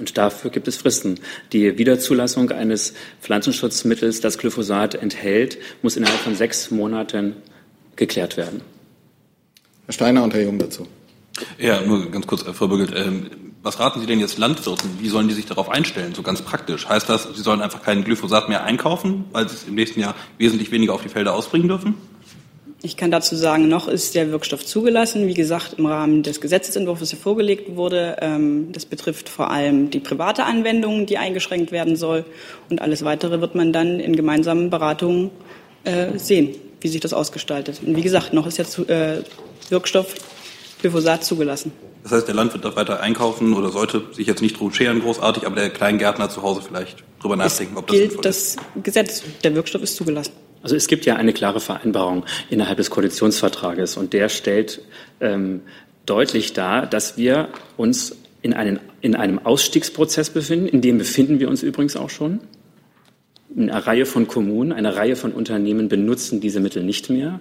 [0.00, 1.20] Und dafür gibt es Fristen.
[1.52, 7.36] Die Wiederzulassung eines Pflanzenschutzmittels, das Glyphosat enthält, muss innerhalb von sechs Monaten
[7.94, 8.62] geklärt werden.
[9.86, 10.88] Herr Steiner und Herr Jung dazu.
[11.58, 12.92] Ja, nur ganz kurz, Frau Bürgelt.
[12.96, 13.30] Ähm,
[13.62, 14.90] was raten Sie denn jetzt Landwirten?
[15.00, 16.88] Wie sollen die sich darauf einstellen, so ganz praktisch?
[16.88, 20.14] Heißt das, sie sollen einfach keinen Glyphosat mehr einkaufen, weil sie es im nächsten Jahr
[20.38, 21.94] wesentlich weniger auf die Felder ausbringen dürfen?
[22.82, 25.26] Ich kann dazu sagen, noch ist der Wirkstoff zugelassen.
[25.26, 28.16] Wie gesagt, im Rahmen des Gesetzentwurfs, der vorgelegt wurde.
[28.22, 32.24] Ähm, das betrifft vor allem die private Anwendung, die eingeschränkt werden soll.
[32.70, 35.30] Und alles Weitere wird man dann in gemeinsamen Beratungen
[35.84, 37.80] äh, sehen, wie sich das ausgestaltet.
[37.84, 39.22] Und wie gesagt, noch ist der äh,
[39.68, 40.14] Wirkstoff
[40.80, 41.72] Glyphosat zugelassen.
[42.02, 45.44] Das heißt, der Landwirt darf weiter einkaufen oder sollte sich jetzt nicht drum scheren großartig,
[45.44, 49.22] aber der Kleingärtner zu Hause vielleicht drüber nachdenken, ob das gilt sinnvoll das Gesetz.
[49.44, 50.32] Der Wirkstoff ist zugelassen.
[50.62, 54.82] Also es gibt ja eine klare Vereinbarung innerhalb des Koalitionsvertrages und der stellt
[55.20, 55.62] ähm,
[56.06, 60.66] deutlich dar, dass wir uns in, einen, in einem Ausstiegsprozess befinden.
[60.66, 62.40] In dem befinden wir uns übrigens auch schon.
[63.56, 67.40] Eine Reihe von Kommunen, eine Reihe von Unternehmen benutzen diese Mittel nicht mehr.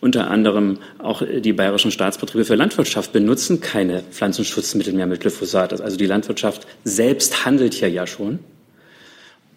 [0.00, 5.80] Unter anderem auch die bayerischen Staatsbetriebe für Landwirtschaft benutzen keine Pflanzenschutzmittel mehr mit Glyphosat.
[5.80, 8.38] Also die Landwirtschaft selbst handelt hier ja schon.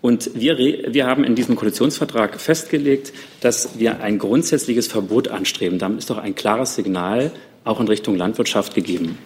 [0.01, 5.77] Und wir, wir haben in diesem Koalitionsvertrag festgelegt, dass wir ein grundsätzliches Verbot anstreben.
[5.77, 7.31] Damit ist doch ein klares Signal
[7.63, 9.19] auch in Richtung Landwirtschaft gegeben.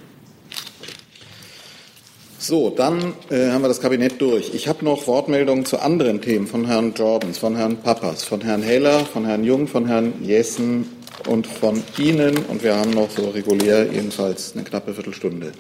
[2.37, 4.53] So, dann äh, haben wir das Kabinett durch.
[4.53, 8.61] Ich habe noch Wortmeldungen zu anderen Themen von Herrn Jordans, von Herrn Pappas, von Herrn
[8.61, 10.87] Heller, von Herrn Jung, von Herrn Jessen
[11.27, 12.37] und von Ihnen.
[12.49, 15.53] Und wir haben noch so regulär ebenfalls eine knappe Viertelstunde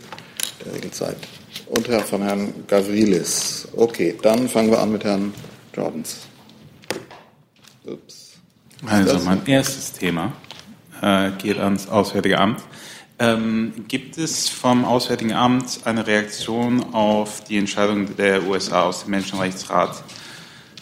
[0.63, 1.17] der Regelzeit.
[1.75, 3.67] Und Herr von Herrn Gavrilis.
[3.75, 5.33] Okay, dann fangen wir an mit Herrn
[5.75, 6.19] Jordans.
[7.85, 8.37] Ups.
[8.85, 10.31] Also mein erstes Thema
[11.01, 12.61] äh, geht ans Auswärtige Amt.
[13.19, 19.11] Ähm, gibt es vom Auswärtigen Amt eine Reaktion auf die Entscheidung der USA aus dem
[19.11, 20.01] Menschenrechtsrat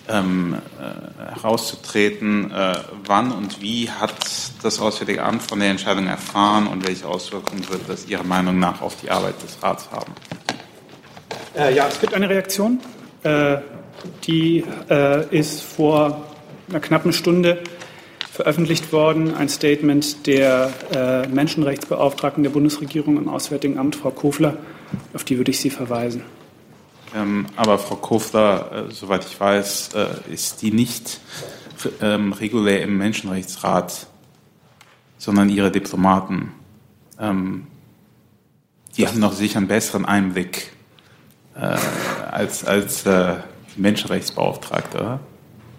[0.09, 2.51] ähm, äh, herauszutreten?
[2.51, 2.75] Äh,
[3.05, 4.13] wann und wie hat
[4.61, 8.81] das Auswärtige Amt von der Entscheidung erfahren und welche Auswirkungen wird das Ihrer Meinung nach
[8.81, 10.13] auf die Arbeit des Rats haben?
[11.55, 12.79] Äh, ja, es gibt eine Reaktion.
[13.23, 13.57] Äh,
[14.25, 16.25] die äh, ist vor
[16.69, 17.59] einer knappen Stunde
[18.31, 19.35] veröffentlicht worden.
[19.35, 24.57] Ein Statement der äh, Menschenrechtsbeauftragten der Bundesregierung im Auswärtigen Amt, Frau Kofler.
[25.13, 26.23] Auf die würde ich Sie verweisen.
[27.15, 31.21] Ähm, aber Frau Kofler, äh, soweit ich weiß, äh, ist die nicht
[32.01, 34.07] ähm, regulär im Menschenrechtsrat,
[35.19, 36.51] sondern ihre Diplomaten.
[37.19, 37.67] Ähm,
[38.97, 40.71] die haben noch sicher einen besseren Einblick
[41.55, 43.35] als, als äh,
[43.75, 45.19] Menschenrechtsbeauftragte, oder?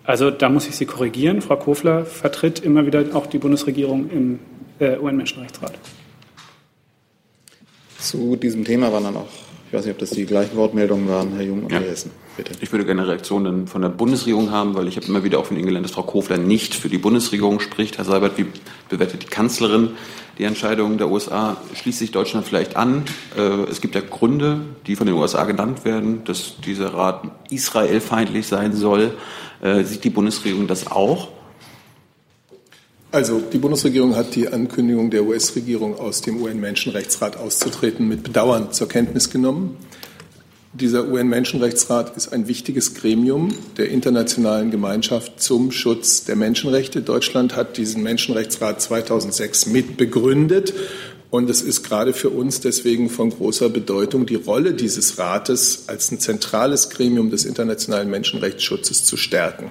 [0.05, 1.41] Also da muss ich Sie korrigieren.
[1.41, 4.39] Frau Kofler vertritt immer wieder auch die Bundesregierung im
[4.79, 5.73] äh, UN-Menschenrechtsrat.
[7.99, 9.29] Zu diesem Thema waren dann auch,
[9.69, 11.79] ich weiß nicht, ob das die gleichen Wortmeldungen waren, Herr Jung und ja.
[11.79, 12.11] Herr Hessen.
[12.37, 12.53] Bitte.
[12.61, 15.57] Ich würde gerne Reaktionen von der Bundesregierung haben, weil ich habe immer wieder auch von
[15.57, 17.97] Ihnen gelernt, dass Frau Kofler nicht für die Bundesregierung spricht.
[17.97, 18.47] Herr Seibert, wie
[18.89, 19.91] bewertet die Kanzlerin
[20.39, 21.57] die Entscheidung der USA?
[21.75, 23.05] Schließt sich Deutschland vielleicht an?
[23.37, 28.47] Äh, es gibt ja Gründe, die von den USA genannt werden, dass dieser Rat israelfeindlich
[28.47, 29.17] sein soll.
[29.63, 31.29] Äh, sieht die Bundesregierung das auch?
[33.15, 38.89] Also die Bundesregierung hat die Ankündigung der US-Regierung aus dem UN-Menschenrechtsrat auszutreten mit Bedauern zur
[38.89, 39.77] Kenntnis genommen.
[40.77, 47.01] Dieser UN-Menschenrechtsrat ist ein wichtiges Gremium der internationalen Gemeinschaft zum Schutz der Menschenrechte.
[47.01, 50.75] Deutschland hat diesen Menschenrechtsrat 2006 mitbegründet.
[51.31, 56.11] Und es ist gerade für uns deswegen von großer Bedeutung, die Rolle dieses Rates als
[56.11, 59.71] ein zentrales Gremium des internationalen Menschenrechtsschutzes zu stärken.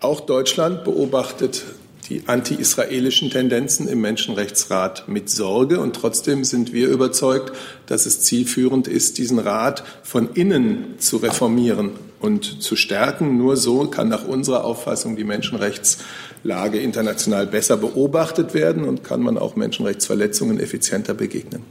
[0.00, 1.62] Auch Deutschland beobachtet
[2.08, 5.80] die anti-israelischen Tendenzen im Menschenrechtsrat mit Sorge.
[5.80, 7.52] Und trotzdem sind wir überzeugt,
[7.86, 11.90] dass es zielführend ist, diesen Rat von innen zu reformieren
[12.20, 13.36] und zu stärken.
[13.36, 19.38] Nur so kann nach unserer Auffassung die Menschenrechtslage international besser beobachtet werden und kann man
[19.38, 21.62] auch Menschenrechtsverletzungen effizienter begegnen.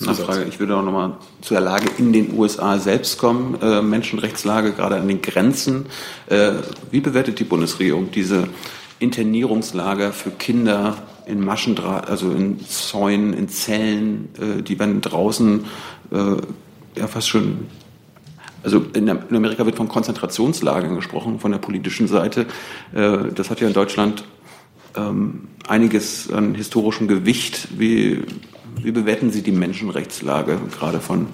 [0.00, 0.44] Nachfrage.
[0.44, 3.58] Ich würde auch nochmal zu der Lage in den USA selbst kommen.
[3.60, 5.86] Äh, Menschenrechtslage gerade an den Grenzen.
[6.28, 6.52] Äh,
[6.90, 8.48] wie bewertet die Bundesregierung diese
[9.00, 10.96] Internierungslager für Kinder
[11.26, 15.64] in Maschendraht, also in Zäunen, in Zellen, äh, die werden draußen
[16.12, 16.16] äh,
[16.96, 17.66] ja fast schon
[18.62, 22.46] also in Amerika wird von Konzentrationslagern gesprochen, von der politischen Seite.
[22.92, 24.24] Äh, das hat ja in Deutschland
[24.96, 27.68] ähm, einiges an historischem Gewicht.
[27.78, 28.22] Wie
[28.82, 31.28] wie bewerten Sie die Menschenrechtslage gerade von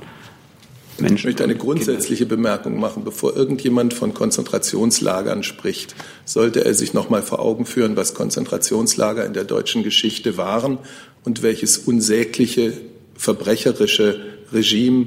[0.99, 1.16] Menschen?
[1.16, 3.05] Ich möchte eine grundsätzliche Bemerkung machen.
[3.05, 9.24] Bevor irgendjemand von Konzentrationslagern spricht, sollte er sich noch mal vor Augen führen, was Konzentrationslager
[9.24, 10.78] in der deutschen Geschichte waren
[11.24, 12.72] und welches unsägliche
[13.14, 14.20] verbrecherische
[14.53, 15.07] Regime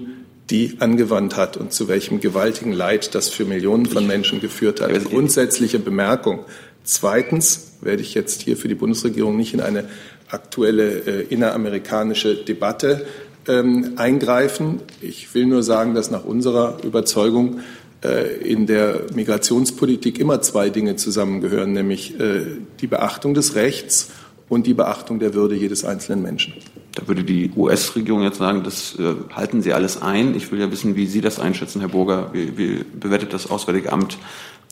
[0.50, 4.92] die angewandt hat und zu welchem gewaltigen Leid das für Millionen von Menschen geführt hat.
[5.06, 6.46] Grundsätzliche Bemerkung.
[6.84, 9.88] Zweitens werde ich jetzt hier für die Bundesregierung nicht in eine
[10.30, 13.06] aktuelle äh, inneramerikanische Debatte
[13.48, 14.82] ähm, eingreifen.
[15.02, 17.60] Ich will nur sagen, dass nach unserer Überzeugung
[18.04, 22.46] äh, in der Migrationspolitik immer zwei Dinge zusammengehören, nämlich äh,
[22.80, 24.12] die Beachtung des Rechts
[24.48, 26.54] und die Beachtung der Würde jedes einzelnen Menschen.
[26.96, 30.36] Da würde die US-Regierung jetzt sagen, das äh, halten Sie alles ein.
[30.36, 32.32] Ich will ja wissen, wie Sie das einschätzen, Herr Burger.
[32.34, 34.18] Wie, wie bewertet das Auswärtige Amt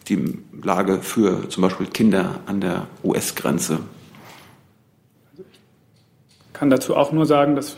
[0.08, 3.80] die Lage für zum Beispiel Kinder an der US-Grenze?
[6.58, 7.78] Ich kann dazu auch nur sagen, dass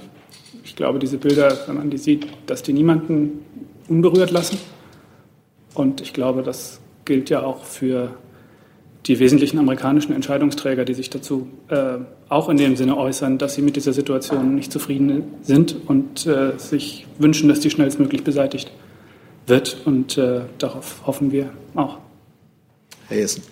[0.63, 3.43] ich glaube, diese Bilder, wenn man die sieht, dass die niemanden
[3.89, 4.57] unberührt lassen.
[5.73, 8.15] Und ich glaube, das gilt ja auch für
[9.05, 11.97] die wesentlichen amerikanischen Entscheidungsträger, die sich dazu äh,
[12.29, 16.57] auch in dem Sinne äußern, dass sie mit dieser Situation nicht zufrieden sind und äh,
[16.57, 18.71] sich wünschen, dass die schnellstmöglich beseitigt
[19.45, 19.75] wird.
[19.83, 21.97] Und äh, darauf hoffen wir auch.
[23.09, 23.43] Herr Jessen.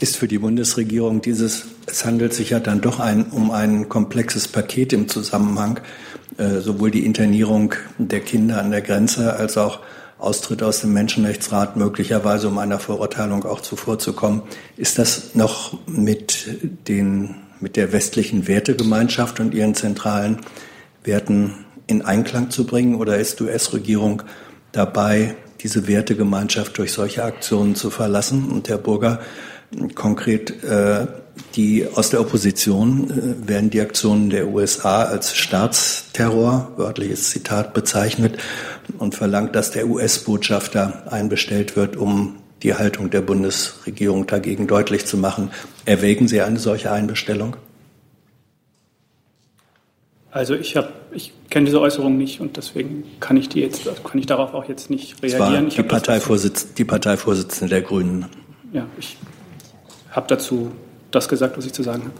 [0.00, 4.48] Ist für die Bundesregierung dieses, es handelt sich ja dann doch ein, um ein komplexes
[4.48, 5.78] Paket im Zusammenhang,
[6.38, 9.80] äh, sowohl die Internierung der Kinder an der Grenze als auch
[10.18, 14.42] Austritt aus dem Menschenrechtsrat, möglicherweise um einer Vorurteilung auch zuvorzukommen.
[14.76, 16.46] Ist das noch mit,
[16.88, 20.38] den, mit der westlichen Wertegemeinschaft und ihren zentralen
[21.04, 22.94] Werten in Einklang zu bringen?
[22.94, 24.22] Oder ist die US-Regierung
[24.70, 28.48] dabei, diese Wertegemeinschaft durch solche Aktionen zu verlassen.
[28.50, 29.20] Und Herr Burger,
[29.94, 31.06] konkret äh,
[31.54, 38.38] die aus der Opposition äh, werden die Aktionen der USA als Staatsterror, wörtliches Zitat, bezeichnet
[38.98, 45.16] und verlangt, dass der US-Botschafter einbestellt wird, um die Haltung der Bundesregierung dagegen deutlich zu
[45.16, 45.50] machen.
[45.84, 47.56] Erwägen Sie eine solche Einbestellung?
[50.30, 54.18] Also ich habe, ich kenne diese Äußerung nicht und deswegen kann ich die jetzt, kann
[54.18, 55.68] ich darauf auch jetzt nicht reagieren.
[55.68, 58.26] Die, Parteivorsitz, die Parteivorsitzende der Grünen.
[58.72, 59.18] Ja, ich
[60.10, 60.72] habe dazu
[61.12, 62.12] das gesagt, was ich zu sagen habe.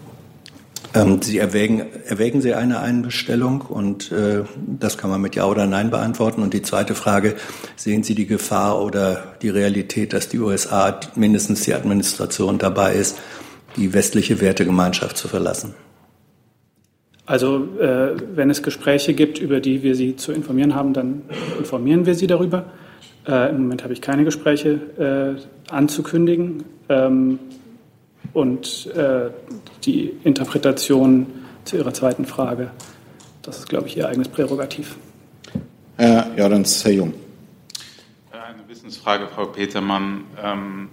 [0.95, 5.66] Ähm, Sie erwägen, erwägen Sie eine Einbestellung und äh, das kann man mit Ja oder
[5.66, 6.43] Nein beantworten.
[6.43, 7.34] Und die zweite Frage,
[7.76, 13.18] sehen Sie die Gefahr oder die Realität, dass die USA, mindestens die Administration dabei ist,
[13.76, 15.74] die westliche Wertegemeinschaft zu verlassen?
[17.24, 21.22] Also äh, wenn es Gespräche gibt, über die wir Sie zu informieren haben, dann
[21.59, 22.66] informieren wir Sie darüber.
[23.26, 26.64] Äh, Im Moment habe ich keine Gespräche äh, anzukündigen.
[26.88, 27.38] Ähm,
[28.33, 29.30] und äh,
[29.85, 31.26] die Interpretation
[31.64, 32.70] zu Ihrer zweiten Frage,
[33.43, 34.97] das ist, glaube ich, Ihr eigenes Prärogativ.
[35.97, 37.14] Herr Jordans, Herr Jung.
[38.30, 40.24] Eine Wissensfrage, Frau Petermann.
[40.43, 40.89] Ähm,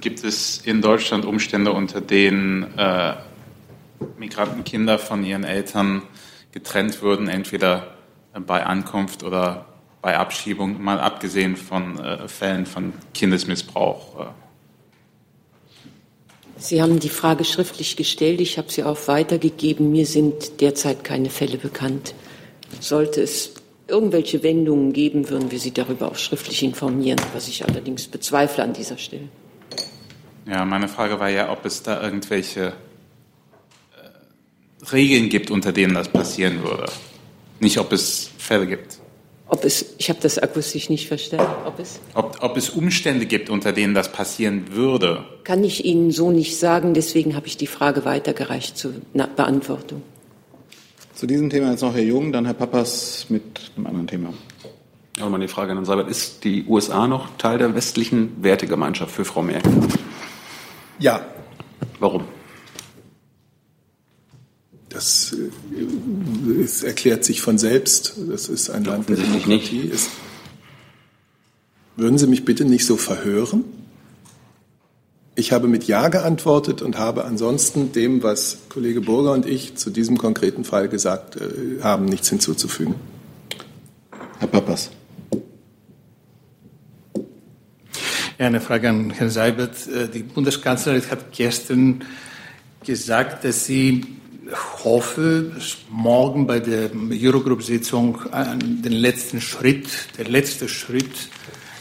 [0.00, 3.14] gibt es in Deutschland Umstände, unter denen äh,
[4.18, 6.02] Migrantenkinder von ihren Eltern
[6.52, 7.94] getrennt würden, entweder
[8.46, 9.66] bei Ankunft oder
[10.02, 14.32] bei Abschiebung, mal abgesehen von äh, Fällen von Kindesmissbrauch.
[16.66, 16.68] Äh.
[16.68, 18.40] Sie haben die Frage schriftlich gestellt.
[18.40, 19.90] Ich habe sie auch weitergegeben.
[19.90, 22.14] Mir sind derzeit keine Fälle bekannt.
[22.80, 23.54] Sollte es
[23.88, 28.72] irgendwelche Wendungen geben, würden wir Sie darüber auch schriftlich informieren, was ich allerdings bezweifle an
[28.72, 29.28] dieser Stelle.
[30.46, 32.72] Ja, meine Frage war ja, ob es da irgendwelche
[34.92, 36.86] Regeln gibt, unter denen das passieren würde.
[37.60, 38.95] Nicht, ob es Fälle gibt.
[39.48, 41.46] Ob es, ich habe das akustisch nicht verstanden.
[41.64, 45.24] Ob es, ob, ob es Umstände gibt, unter denen das passieren würde.
[45.44, 46.94] Kann ich Ihnen so nicht sagen.
[46.94, 50.02] Deswegen habe ich die Frage weitergereicht zur Beantwortung.
[51.14, 53.42] Zu diesem Thema jetzt noch Herr Jung, dann Herr Pappas mit
[53.76, 54.34] einem anderen Thema.
[55.16, 56.10] Ja, mal die Frage an Herrn Seibert.
[56.10, 59.72] Ist die USA noch Teil der westlichen Wertegemeinschaft für Frau Merkel?
[60.98, 61.20] Ja.
[62.00, 62.24] Warum?
[64.96, 65.36] Das,
[66.58, 68.14] das äh, erklärt sich von selbst.
[68.30, 69.80] Das ist ein Land der Demokratie.
[69.80, 70.08] Ist.
[71.96, 73.64] Würden Sie mich bitte nicht so verhören?
[75.34, 79.90] Ich habe mit Ja geantwortet und habe ansonsten dem, was Kollege Burger und ich zu
[79.90, 82.94] diesem konkreten Fall gesagt äh, haben, nichts hinzuzufügen.
[84.38, 84.90] Herr Papas.
[88.38, 89.86] Ja, eine Frage an Herrn Seibert.
[89.88, 92.02] Äh, die Bundeskanzlerin hat gestern
[92.82, 94.16] gesagt, dass sie
[94.84, 98.18] hoffe, dass morgen bei der Eurogroup-Sitzung
[98.62, 99.88] den letzten Schritt,
[100.18, 101.28] der letzte Schritt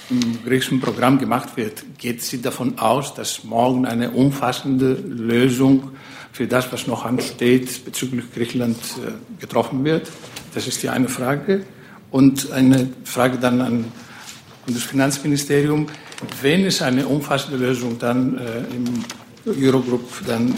[0.09, 1.83] im griechischen Programm gemacht wird.
[1.97, 5.91] Geht sie davon aus, dass morgen eine umfassende Lösung
[6.31, 9.11] für das, was noch ansteht, bezüglich Griechenland äh,
[9.41, 10.11] getroffen wird?
[10.53, 11.65] Das ist die eine Frage.
[12.11, 13.85] Und eine Frage dann an
[14.67, 15.87] das Finanzministerium.
[16.41, 20.55] Wenn es eine umfassende Lösung dann äh, im Eurogroup dann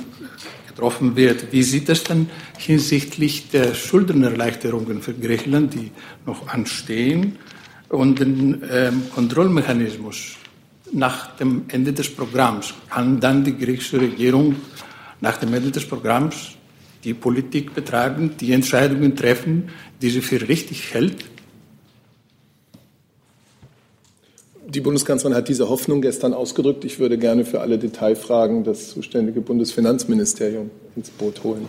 [0.77, 1.51] getroffen wird.
[1.51, 5.91] Wie sieht es dann hinsichtlich der Schuldenerleichterungen für Griechenland, die
[6.25, 7.37] noch anstehen,
[7.89, 10.35] und den ähm, Kontrollmechanismus
[10.91, 12.75] nach dem Ende des Programms?
[12.91, 14.55] Kann dann die griechische Regierung
[15.19, 16.51] nach dem Ende des Programms
[17.03, 19.69] die Politik betreiben, die Entscheidungen treffen,
[19.99, 21.25] die sie für richtig hält?
[24.69, 26.83] Die Bundeskanzlerin hat diese Hoffnung gestern ausgedrückt.
[26.83, 31.67] Ich würde gerne für alle Detailfragen das zuständige Bundesfinanzministerium ins Boot holen.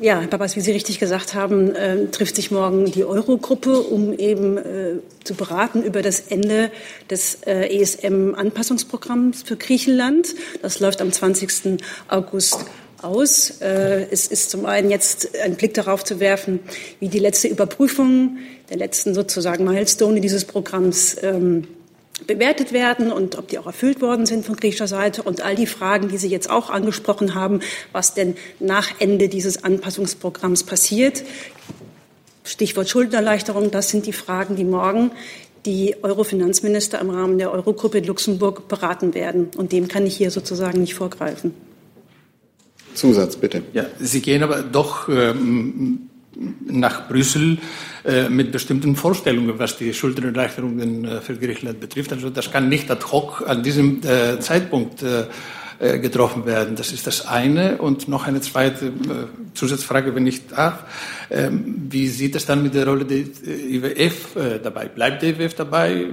[0.00, 4.14] Ja, Herr Babas, wie Sie richtig gesagt haben, äh, trifft sich morgen die Eurogruppe, um
[4.14, 4.94] eben äh,
[5.24, 6.70] zu beraten über das Ende
[7.10, 10.34] des äh, ESM-Anpassungsprogramms für Griechenland.
[10.62, 11.82] Das läuft am 20.
[12.06, 12.64] August
[13.02, 13.60] aus.
[13.60, 16.60] Äh, es ist zum einen jetzt ein Blick darauf zu werfen,
[17.00, 18.38] wie die letzte Überprüfung
[18.70, 21.64] der letzten sozusagen Milestone dieses Programms ähm,
[22.26, 25.66] bewertet werden und ob die auch erfüllt worden sind von griechischer Seite und all die
[25.66, 27.60] Fragen, die Sie jetzt auch angesprochen haben,
[27.92, 31.22] was denn nach Ende dieses Anpassungsprogramms passiert.
[32.44, 35.10] Stichwort Schuldenerleichterung, das sind die Fragen, die morgen
[35.66, 39.50] die Euro-Finanzminister im Rahmen der Eurogruppe in Luxemburg beraten werden.
[39.56, 41.52] Und dem kann ich hier sozusagen nicht vorgreifen.
[42.94, 43.62] Zusatz, bitte.
[43.74, 46.07] Ja, Sie gehen aber doch ähm,
[46.66, 47.58] nach Brüssel
[48.04, 52.12] äh, mit bestimmten Vorstellungen, was die Schuldenerleichterungen äh, für Griechenland betrifft.
[52.12, 55.04] Also das kann nicht ad hoc an diesem äh, Zeitpunkt
[55.80, 56.74] getroffen werden.
[56.74, 57.78] Das ist das eine.
[57.78, 58.92] Und noch eine zweite
[59.54, 60.82] Zusatzfrage, wenn ich darf.
[61.30, 64.88] Ähm, wie sieht es dann mit der Rolle des IWF dabei?
[64.88, 66.06] Bleibt der IWF dabei?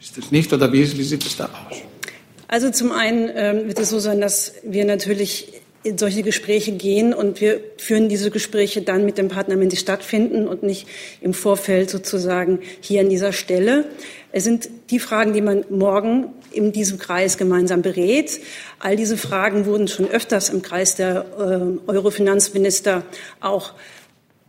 [0.00, 0.52] Ist es nicht?
[0.52, 1.76] Oder wie, wie sieht es da aus?
[2.48, 7.14] Also zum einen ähm, wird es so sein, dass wir natürlich in solche Gespräche gehen
[7.14, 10.86] und wir führen diese Gespräche dann mit dem Partner, wenn sie stattfinden und nicht
[11.22, 13.86] im Vorfeld sozusagen hier an dieser Stelle.
[14.30, 18.40] Es sind die Fragen, die man morgen in diesem Kreis gemeinsam berät.
[18.78, 23.02] All diese Fragen wurden schon öfters im Kreis der äh, Eurofinanzminister
[23.40, 23.72] auch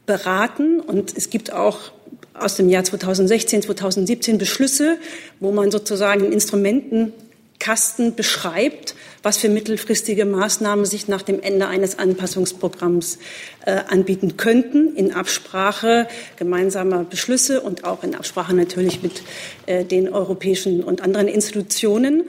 [0.06, 1.92] beraten und es gibt auch
[2.34, 4.98] aus dem Jahr 2016, 2017 Beschlüsse,
[5.40, 13.20] wo man sozusagen Instrumentenkasten beschreibt, was für mittelfristige Maßnahmen sich nach dem Ende eines Anpassungsprogramms
[13.66, 16.08] äh, anbieten könnten, in Absprache
[16.38, 19.22] gemeinsamer Beschlüsse und auch in Absprache natürlich mit
[19.68, 22.24] äh, den europäischen und anderen Institutionen.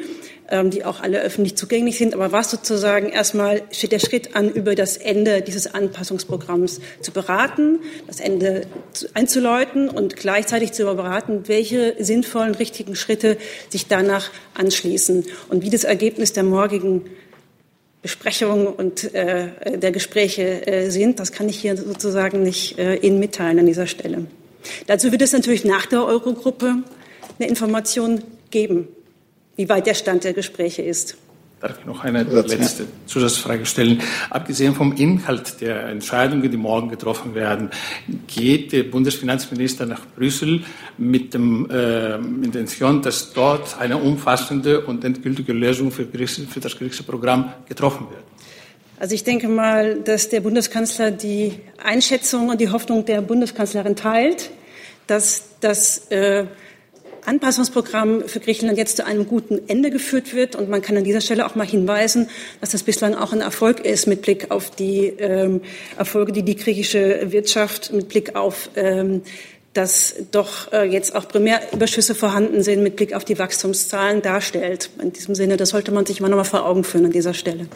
[0.53, 2.13] Ähm, die auch alle öffentlich zugänglich sind.
[2.13, 7.79] Aber was sozusagen erstmal steht der Schritt an, über das Ende dieses Anpassungsprogramms zu beraten,
[8.07, 8.67] das Ende
[9.15, 13.39] einzuläuten und gleichzeitig zu beraten, welche sinnvollen, richtigen Schritte
[13.71, 17.07] sich danach anschließen und wie das Ergebnis der morgigen
[18.03, 21.19] Besprechungen und äh, der Gespräche äh, sind.
[21.19, 24.27] Das kann ich hier sozusagen nicht äh, Ihnen mitteilen an dieser Stelle.
[24.87, 26.83] Dazu wird es natürlich nach der Eurogruppe
[27.39, 28.89] eine Information geben
[29.57, 31.17] wie weit der Stand der Gespräche ist.
[31.63, 34.03] Darf ich noch eine letzte Zusatzfrage stellen?
[34.31, 37.71] Abgesehen vom Inhalt der Entscheidungen, die morgen getroffen werden,
[38.27, 40.65] geht der Bundesfinanzminister nach Brüssel
[40.99, 47.05] mit der äh, Intention, dass dort eine umfassende und endgültige Lösung für, für das griechische
[47.05, 48.25] Programm getroffen wird?
[48.99, 54.51] Also ich denke mal, dass der Bundeskanzler die Einschätzung und die Hoffnung der Bundeskanzlerin teilt,
[55.07, 56.47] dass das äh,
[57.25, 60.57] Anpassungsprogramm für Griechenland jetzt zu einem guten Ende geführt wird.
[60.57, 62.29] Und man kann an dieser Stelle auch mal hinweisen,
[62.61, 65.61] dass das bislang auch ein Erfolg ist mit Blick auf die ähm,
[65.97, 69.23] Erfolge, die die griechische Wirtschaft mit Blick auf ähm,
[69.73, 74.91] dass doch äh, jetzt auch Primärüberschüsse vorhanden sind mit Blick auf die Wachstumszahlen darstellt.
[75.01, 77.35] In diesem Sinne, das sollte man sich mal noch mal vor Augen führen an dieser
[77.35, 77.69] Stelle.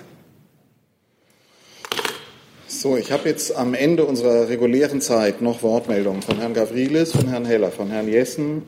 [2.68, 7.28] So, ich habe jetzt am Ende unserer regulären Zeit noch Wortmeldungen von Herrn Gavrilis, von
[7.28, 8.62] Herrn Heller, von Herrn Jessen,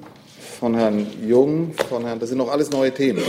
[0.58, 3.22] von Herrn Jung, von Herrn, das sind noch alles neue Themen.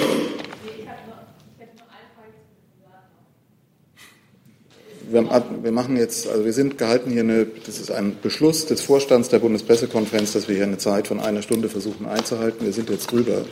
[5.12, 8.82] Wir, wir, machen jetzt, also wir sind gehalten hier eine, das ist ein Beschluss des
[8.82, 12.66] Vorstands der Bundespressekonferenz, dass wir hier eine Zeit von einer Stunde versuchen einzuhalten.
[12.66, 13.46] Wir sind jetzt drüber.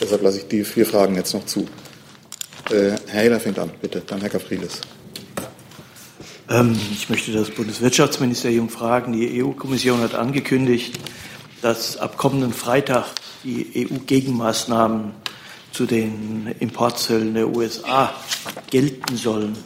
[0.00, 1.66] Deshalb lasse ich die vier Fragen jetzt noch zu.
[2.70, 4.02] Äh, Herr Heller fängt an, bitte.
[4.04, 4.80] Dann Herr Gavrilis.
[6.50, 9.12] Ähm, ich möchte das Bundeswirtschaftsministerium fragen.
[9.12, 10.98] Die EU-Kommission hat angekündigt,
[11.64, 13.06] dass ab kommenden Freitag
[13.42, 15.12] die EU-Gegenmaßnahmen
[15.72, 18.12] zu den Importzöllen der USA
[18.70, 19.56] gelten sollen.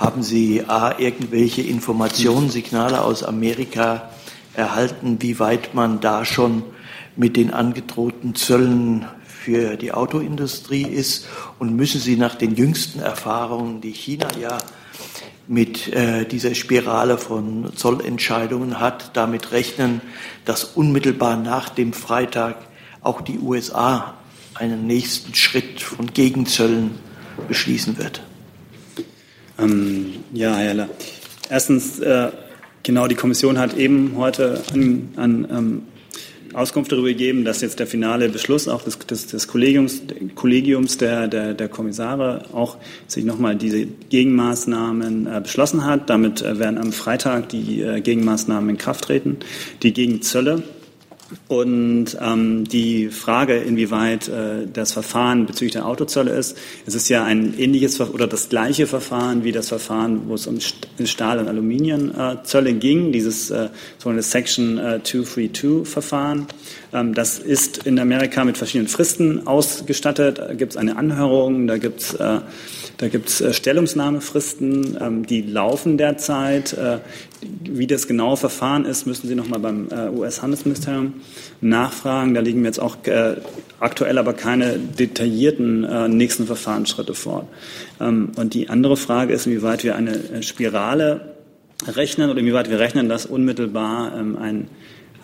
[0.00, 4.10] Haben Sie A, irgendwelche Informationen, Signale aus Amerika
[4.54, 6.64] erhalten, wie weit man da schon
[7.14, 11.28] mit den angedrohten Zöllen für die Autoindustrie ist?
[11.60, 14.58] Und müssen Sie nach den jüngsten Erfahrungen, die China ja
[15.52, 20.00] mit äh, dieser Spirale von Zollentscheidungen hat, damit rechnen,
[20.46, 22.56] dass unmittelbar nach dem Freitag
[23.02, 24.14] auch die USA
[24.54, 26.92] einen nächsten Schritt von Gegenzöllen
[27.48, 28.22] beschließen wird?
[29.58, 30.88] Ähm, ja, Herr Heller.
[31.50, 32.30] Erstens, äh,
[32.82, 35.82] genau, die Kommission hat eben heute an, an ähm,
[36.54, 40.02] Auskunft darüber gegeben, dass jetzt der finale Beschluss auch des, des, des Kollegiums,
[40.34, 42.76] Kollegiums der, der, der Kommissare auch
[43.06, 46.10] sich nochmal diese Gegenmaßnahmen äh, beschlossen hat.
[46.10, 49.38] Damit äh, werden am Freitag die äh, Gegenmaßnahmen in Kraft treten.
[49.82, 50.62] Die Gegenzölle
[51.48, 56.56] und ähm, die Frage, inwieweit äh, das Verfahren bezüglich der Autozölle ist,
[56.86, 60.58] es ist ja ein ähnliches oder das gleiche Verfahren wie das Verfahren, wo es um
[61.04, 63.68] Stahl- und Aluminiumzölle äh, ging, dieses äh,
[63.98, 66.46] sogenannte Section äh, 232-Verfahren.
[66.92, 70.38] Ähm, das ist in Amerika mit verschiedenen Fristen ausgestattet.
[70.38, 72.40] Da gibt es eine Anhörung, da gibt es äh,
[73.02, 76.72] da gibt es äh, Stellungnahmefristen, ähm, die laufen derzeit.
[76.72, 76.98] Äh,
[77.40, 81.14] wie das genaue Verfahren ist, müssen Sie noch mal beim äh, US-Handelsministerium
[81.60, 82.32] nachfragen.
[82.32, 82.98] Da liegen mir jetzt auch
[83.80, 87.48] aktuell aber keine detaillierten nächsten Verfahrensschritte vor.
[88.00, 91.32] Ähm, und die andere Frage ist, inwieweit wir eine Spirale
[91.88, 94.68] rechnen oder inwieweit wir rechnen, dass unmittelbar ähm, ein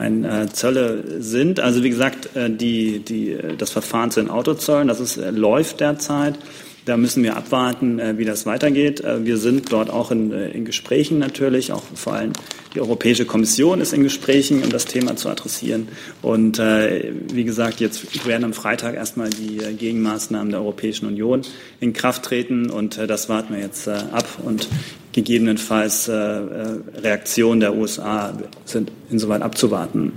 [0.01, 1.59] ein äh, Zölle sind.
[1.59, 5.81] Also wie gesagt, äh, die, die, das Verfahren zu den Autozöllen, das ist, äh, läuft
[5.81, 6.39] derzeit.
[6.89, 9.05] Da müssen wir abwarten, äh, wie das weitergeht.
[9.05, 12.33] Äh, wir sind dort auch in, äh, in, Gesprächen natürlich, auch vor allem
[12.75, 15.89] die Europäische Kommission ist in Gesprächen, um das Thema zu adressieren.
[16.21, 21.43] Und wie gesagt, jetzt werden am Freitag erstmal die Gegenmaßnahmen der Europäischen Union
[21.81, 24.69] in Kraft treten und das warten wir jetzt ab und
[25.13, 30.13] gegebenenfalls Reaktionen der USA sind insoweit abzuwarten.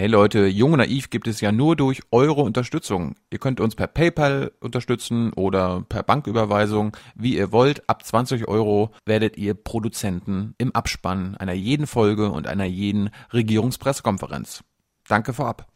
[0.00, 3.16] Hey Leute, Jung und Naiv gibt es ja nur durch eure Unterstützung.
[3.28, 7.86] Ihr könnt uns per PayPal unterstützen oder per Banküberweisung, wie ihr wollt.
[7.86, 14.64] Ab 20 Euro werdet ihr Produzenten im Abspann einer jeden Folge und einer jeden Regierungspressekonferenz.
[15.06, 15.66] Danke vorab.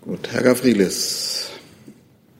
[0.00, 1.50] Gut, Herr Gavrilis.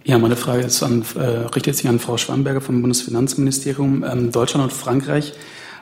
[0.05, 4.07] Ja, meine Frage ist an, äh, richtet sich an Frau Schwamberger vom Bundesfinanzministerium.
[4.11, 5.34] Ähm, Deutschland und Frankreich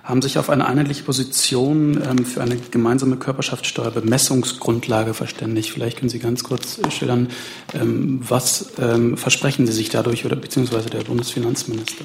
[0.06, 5.70] haben sich auf eine einheitliche Position ähm, für eine gemeinsame Körperschaftssteuerbemessungsgrundlage verständigt.
[5.70, 7.28] Vielleicht können Sie ganz kurz schildern,
[7.74, 12.04] ähm, was ähm, versprechen Sie sich dadurch oder beziehungsweise der Bundesfinanzminister?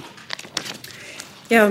[1.51, 1.69] Ja,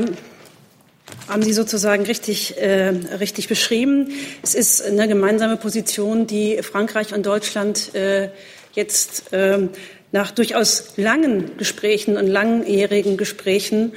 [1.26, 4.12] haben Sie sozusagen richtig, äh, richtig beschrieben.
[4.43, 8.28] Es ist eine gemeinsame Position, die Frankreich und Deutschland äh,
[8.72, 9.68] jetzt äh,
[10.12, 13.93] nach durchaus langen Gesprächen und langjährigen Gesprächen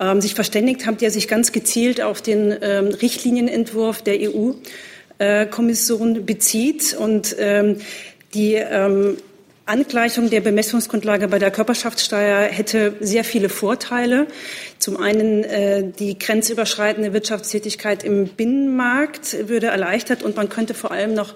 [0.00, 6.20] ähm, sich verständigt haben, der sich ganz gezielt auf den ähm, Richtlinienentwurf der EU-Kommission äh,
[6.20, 7.76] bezieht und ähm,
[8.34, 9.16] die ähm,
[9.66, 14.26] Angleichung der Bemessungsgrundlage bei der Körperschaftssteuer hätte sehr viele Vorteile.
[14.78, 21.14] Zum einen äh, die grenzüberschreitende Wirtschaftstätigkeit im Binnenmarkt würde erleichtert und man könnte vor allem
[21.14, 21.34] noch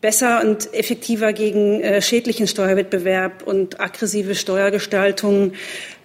[0.00, 5.52] besser und effektiver gegen äh, schädlichen Steuerwettbewerb und aggressive Steuergestaltung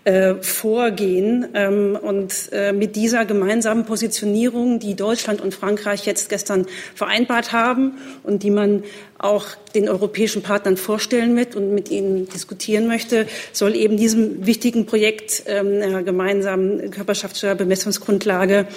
[0.06, 1.47] äh, vorgehen.
[1.54, 7.93] Ähm, und äh, mit dieser gemeinsamen Positionierung, die Deutschland und Frankreich jetzt gestern vereinbart haben
[8.24, 8.84] und die man
[9.18, 14.86] auch den europäischen Partnern vorstellen wird und mit ihnen diskutieren möchte, soll eben diesem wichtigen
[14.86, 18.68] Projekt ähm, einer gemeinsamen Körperschaftssteuerbemessungsgrundlage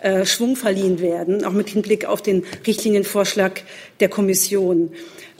[0.00, 3.62] äh, Schwung verliehen werden, auch mit Hinblick auf den Richtlinienvorschlag
[3.98, 4.92] der Kommission.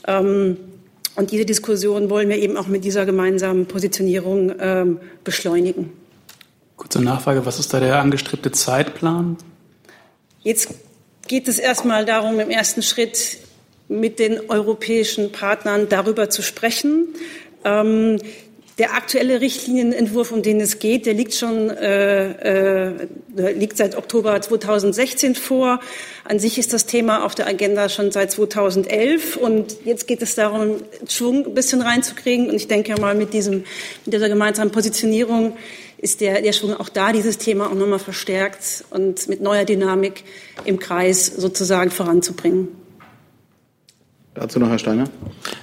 [0.08, 0.56] Ähm,
[1.16, 5.92] und diese Diskussion wollen wir eben auch mit dieser gemeinsamen Positionierung ähm, beschleunigen.
[6.76, 9.38] Kurze Nachfrage, was ist da der angestrebte Zeitplan?
[10.42, 10.68] Jetzt
[11.26, 13.38] geht es erstmal darum, im ersten Schritt
[13.88, 17.08] mit den europäischen Partnern darüber zu sprechen.
[17.64, 18.18] Ähm,
[18.78, 23.06] der aktuelle Richtlinienentwurf, um den es geht, der liegt schon äh, äh,
[23.54, 25.80] liegt seit Oktober 2016 vor.
[26.24, 30.34] An sich ist das Thema auf der Agenda schon seit 2011 und jetzt geht es
[30.34, 32.50] darum, Schwung ein bisschen reinzukriegen.
[32.50, 33.64] Und ich denke mal, mit diesem
[34.04, 35.56] mit dieser gemeinsamen Positionierung
[35.96, 40.24] ist der, der Schwung auch da, dieses Thema auch nochmal verstärkt und mit neuer Dynamik
[40.66, 42.68] im Kreis sozusagen voranzubringen.
[44.34, 45.04] Dazu noch Herr Steiner.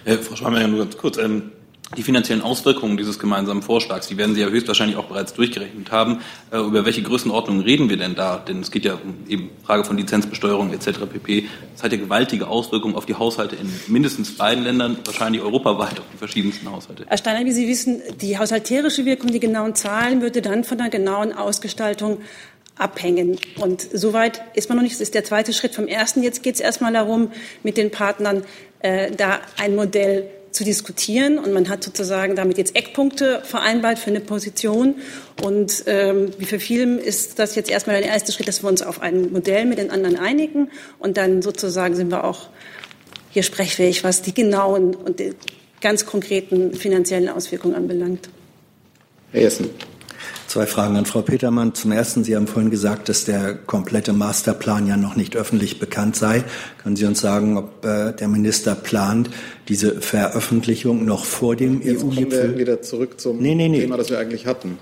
[0.04, 1.18] Äh, Frau Schwammer, nur ganz kurz.
[1.18, 1.52] Ähm
[1.98, 6.22] die finanziellen Auswirkungen dieses gemeinsamen Vorschlags, die werden Sie ja höchstwahrscheinlich auch bereits durchgerechnet haben.
[6.52, 8.38] Äh, über welche Größenordnung reden wir denn da?
[8.38, 11.00] Denn es geht ja um eben Frage von Lizenzbesteuerung etc.
[11.12, 11.48] pp.
[11.74, 16.06] Das hat ja gewaltige Auswirkungen auf die Haushalte in mindestens beiden Ländern, wahrscheinlich europaweit auf
[16.12, 17.06] die verschiedensten Haushalte.
[17.08, 20.90] Herr Steiner, wie Sie wissen, die haushalterische Wirkung, die genauen Zahlen würde dann von der
[20.90, 22.20] genauen Ausgestaltung
[22.78, 23.38] abhängen.
[23.60, 24.96] Und soweit ist man noch nicht.
[24.96, 26.24] Das ist der zweite Schritt vom ersten.
[26.24, 27.32] Jetzt geht es erstmal darum,
[27.62, 28.44] mit den Partnern
[28.80, 31.38] äh, da ein Modell zu diskutieren.
[31.38, 34.96] Und man hat sozusagen damit jetzt Eckpunkte vereinbart für eine Position.
[35.44, 38.82] Und ähm, wie für vielen ist das jetzt erstmal der erste Schritt, dass wir uns
[38.82, 40.70] auf ein Modell mit den anderen einigen.
[41.00, 42.48] Und dann sozusagen sind wir auch
[43.32, 45.34] hier sprechfähig, was die genauen und die
[45.82, 48.30] ganz konkreten finanziellen Auswirkungen anbelangt.
[49.32, 49.70] Herr Jessen.
[50.48, 51.74] Zwei Fragen an Frau Petermann.
[51.74, 56.16] Zum Ersten, Sie haben vorhin gesagt, dass der komplette Masterplan ja noch nicht öffentlich bekannt
[56.16, 56.44] sei.
[56.82, 59.30] Können Sie uns sagen, ob äh, der Minister plant,
[59.68, 62.52] diese Veröffentlichung noch vor dem EU-Gipfel?
[62.52, 63.82] Wir wieder zurück zum nee, nee, nee.
[63.82, 64.78] Thema, das wir eigentlich hatten.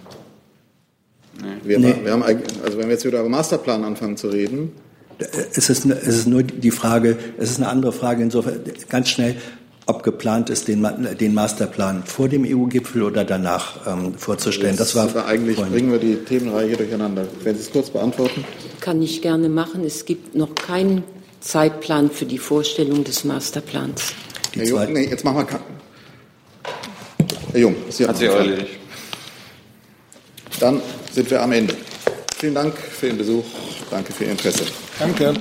[1.64, 1.96] Wir, nee.
[2.04, 4.72] wir haben, also wenn wir jetzt wieder über Masterplan anfangen zu reden.
[5.56, 8.60] Es ist, es ist nur die Frage, es ist eine andere Frage insofern,
[8.90, 9.36] ganz schnell,
[9.86, 10.88] ob geplant ist, den,
[11.20, 14.78] den Masterplan vor dem EU-Gipfel oder danach ähm, vorzustellen.
[14.78, 15.74] Das, das war eigentlich, vorhin.
[15.74, 17.26] bringen wir die Themenreihe durcheinander.
[17.44, 18.46] Werden Sie es kurz beantworten?
[18.80, 19.84] Kann ich gerne machen.
[19.84, 21.04] Es gibt noch keinen
[21.40, 24.14] Zeitplan für die Vorstellung des Masterplans.
[24.54, 25.60] Herr Jung, nee, jetzt machen wir.
[27.52, 28.78] Herr Jung, Sie hat sich erledigt.
[30.60, 30.82] Dann
[31.12, 31.76] sind wir am Ende.
[32.38, 33.44] Vielen Dank für Ihren Besuch.
[33.90, 34.66] Danke für Ihr Interesse.
[35.00, 35.34] Danke.